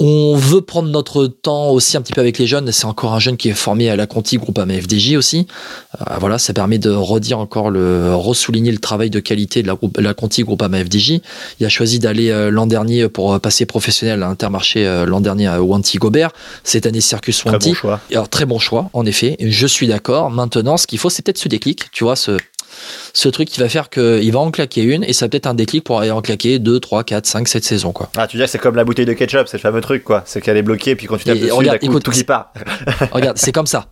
[0.00, 2.70] On veut prendre notre temps aussi un petit peu avec les jeunes.
[2.70, 5.48] C'est encore un jeune qui est formé à la Conti, groupe AMFDJ aussi.
[6.00, 9.74] Euh, voilà, ça permet de redire encore le, ressouligner le travail de qualité de la,
[9.74, 11.20] groupe, la Conti, groupe AMFDJ.
[11.58, 15.48] Il a choisi d'aller euh, l'an dernier pour euh, passer professionnel à Intermarché l'an dernier
[15.48, 16.30] à Wanty Gobert.
[16.62, 17.58] Cette année, Circus Wanty.
[17.58, 18.00] Très bon choix.
[18.12, 19.36] Alors, très bon choix, en effet.
[19.40, 20.30] Je suis d'accord.
[20.30, 22.36] Maintenant, ce qu'il faut, c'est peut-être ce déclic, tu vois, ce,
[23.12, 25.54] ce truc qui va faire qu'il va en claquer une et ça peut être un
[25.54, 27.92] déclic pour aller en claquer 2, 3, 4, 5, 7 saisons.
[27.92, 28.10] Quoi.
[28.16, 30.22] Ah, tu dis c'est comme la bouteille de ketchup, c'est le fameux truc, quoi.
[30.26, 32.52] C'est qu'elle est bloquée et puis quand tu tapes dessus, regarde, écoute, tout qui part.
[33.12, 33.86] regarde, c'est comme ça.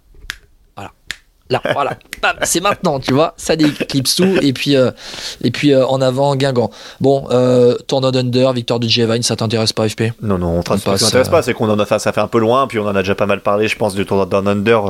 [1.49, 1.97] Là, voilà,
[2.42, 4.90] c'est maintenant, tu vois, ça déclipse tout, et puis, euh,
[5.44, 6.70] et puis euh, en avant, Guingamp.
[7.01, 11.28] Bon, euh, Tournoi d'Under, victoire de Giovanni, ça t'intéresse pas, FP Non, non, ça m'intéresse
[11.28, 13.03] pas, c'est qu'on en a, ça, ça fait un peu loin, puis on en a
[13.03, 14.80] déjà pas mal parlé, je pense, du Tournoi d'Under.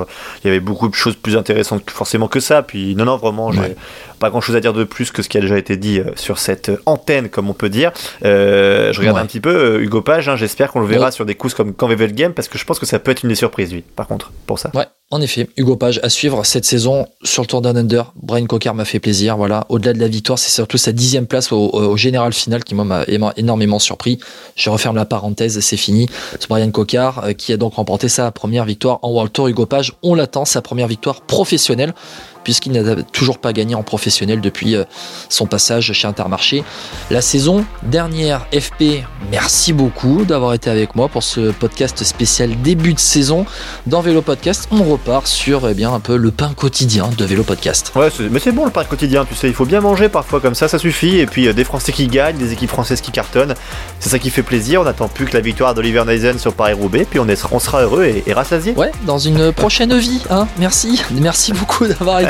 [0.45, 3.53] Il y avait beaucoup de choses plus intéressantes forcément que ça, puis non, non, vraiment,
[3.53, 3.77] j'ai
[4.19, 6.39] pas grand chose à dire de plus que ce qui a déjà été dit sur
[6.39, 7.93] cette antenne, comme on peut dire.
[8.23, 11.53] je regarde un petit peu Hugo Page, hein, j'espère qu'on le verra sur des courses
[11.53, 13.83] comme Canvevel Game, parce que je pense que ça peut être une des surprises, lui,
[13.83, 14.71] par contre, pour ça.
[14.73, 18.13] Ouais, en effet, Hugo Page à suivre cette saison sur le Tour Down Under.
[18.17, 19.37] Brian Cocker m'a fait plaisir.
[19.37, 23.05] Voilà, au-delà de la victoire, c'est surtout sa dixième place au, général final qui m'a
[23.37, 24.19] énormément surpris.
[24.57, 26.09] Je referme la parenthèse, c'est fini.
[26.33, 29.47] C'est Brian Cocker euh, qui a donc remporté sa première victoire en World Tour.
[29.47, 31.95] Hugo Page, on l'attend, sa première victoire professionnelle
[32.47, 34.85] puisqu'il n'a toujours pas gagné en professionnel depuis euh,
[35.29, 36.63] son passage chez Intermarché.
[37.11, 42.95] La saison dernière, FP, merci beaucoup d'avoir été avec moi pour ce podcast spécial début
[42.95, 43.47] de saison
[43.89, 44.69] dans Vélo Podcast.
[44.71, 47.91] On repart sur eh bien, un peu le pain quotidien de Vélo Podcast.
[47.97, 50.55] Ouais, mais c'est bon le pain quotidien, tu sais, il faut bien manger parfois comme
[50.55, 51.19] ça, ça suffit.
[51.19, 53.55] Et puis euh, des Français qui gagnent, des équipes françaises qui cartonnent,
[53.99, 54.83] c'est ça qui fait plaisir.
[54.83, 57.83] On n'attend plus que la victoire d'Oliver Neisen sur Paris-Roubaix, puis on, est, on sera
[57.83, 58.73] heureux et, et rassasié.
[58.75, 60.23] Ouais, dans une prochaine vie.
[60.31, 60.47] Hein.
[60.61, 62.21] Merci, merci beaucoup d'avoir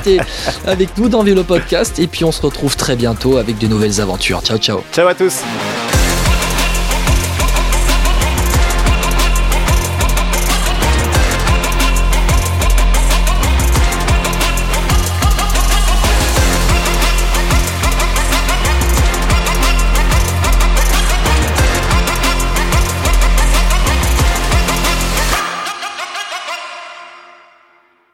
[0.67, 1.99] avec nous dans Vélo Podcast.
[1.99, 4.41] Et puis on se retrouve très bientôt avec de nouvelles aventures.
[4.43, 4.83] Ciao, ciao.
[4.93, 5.43] Ciao à tous.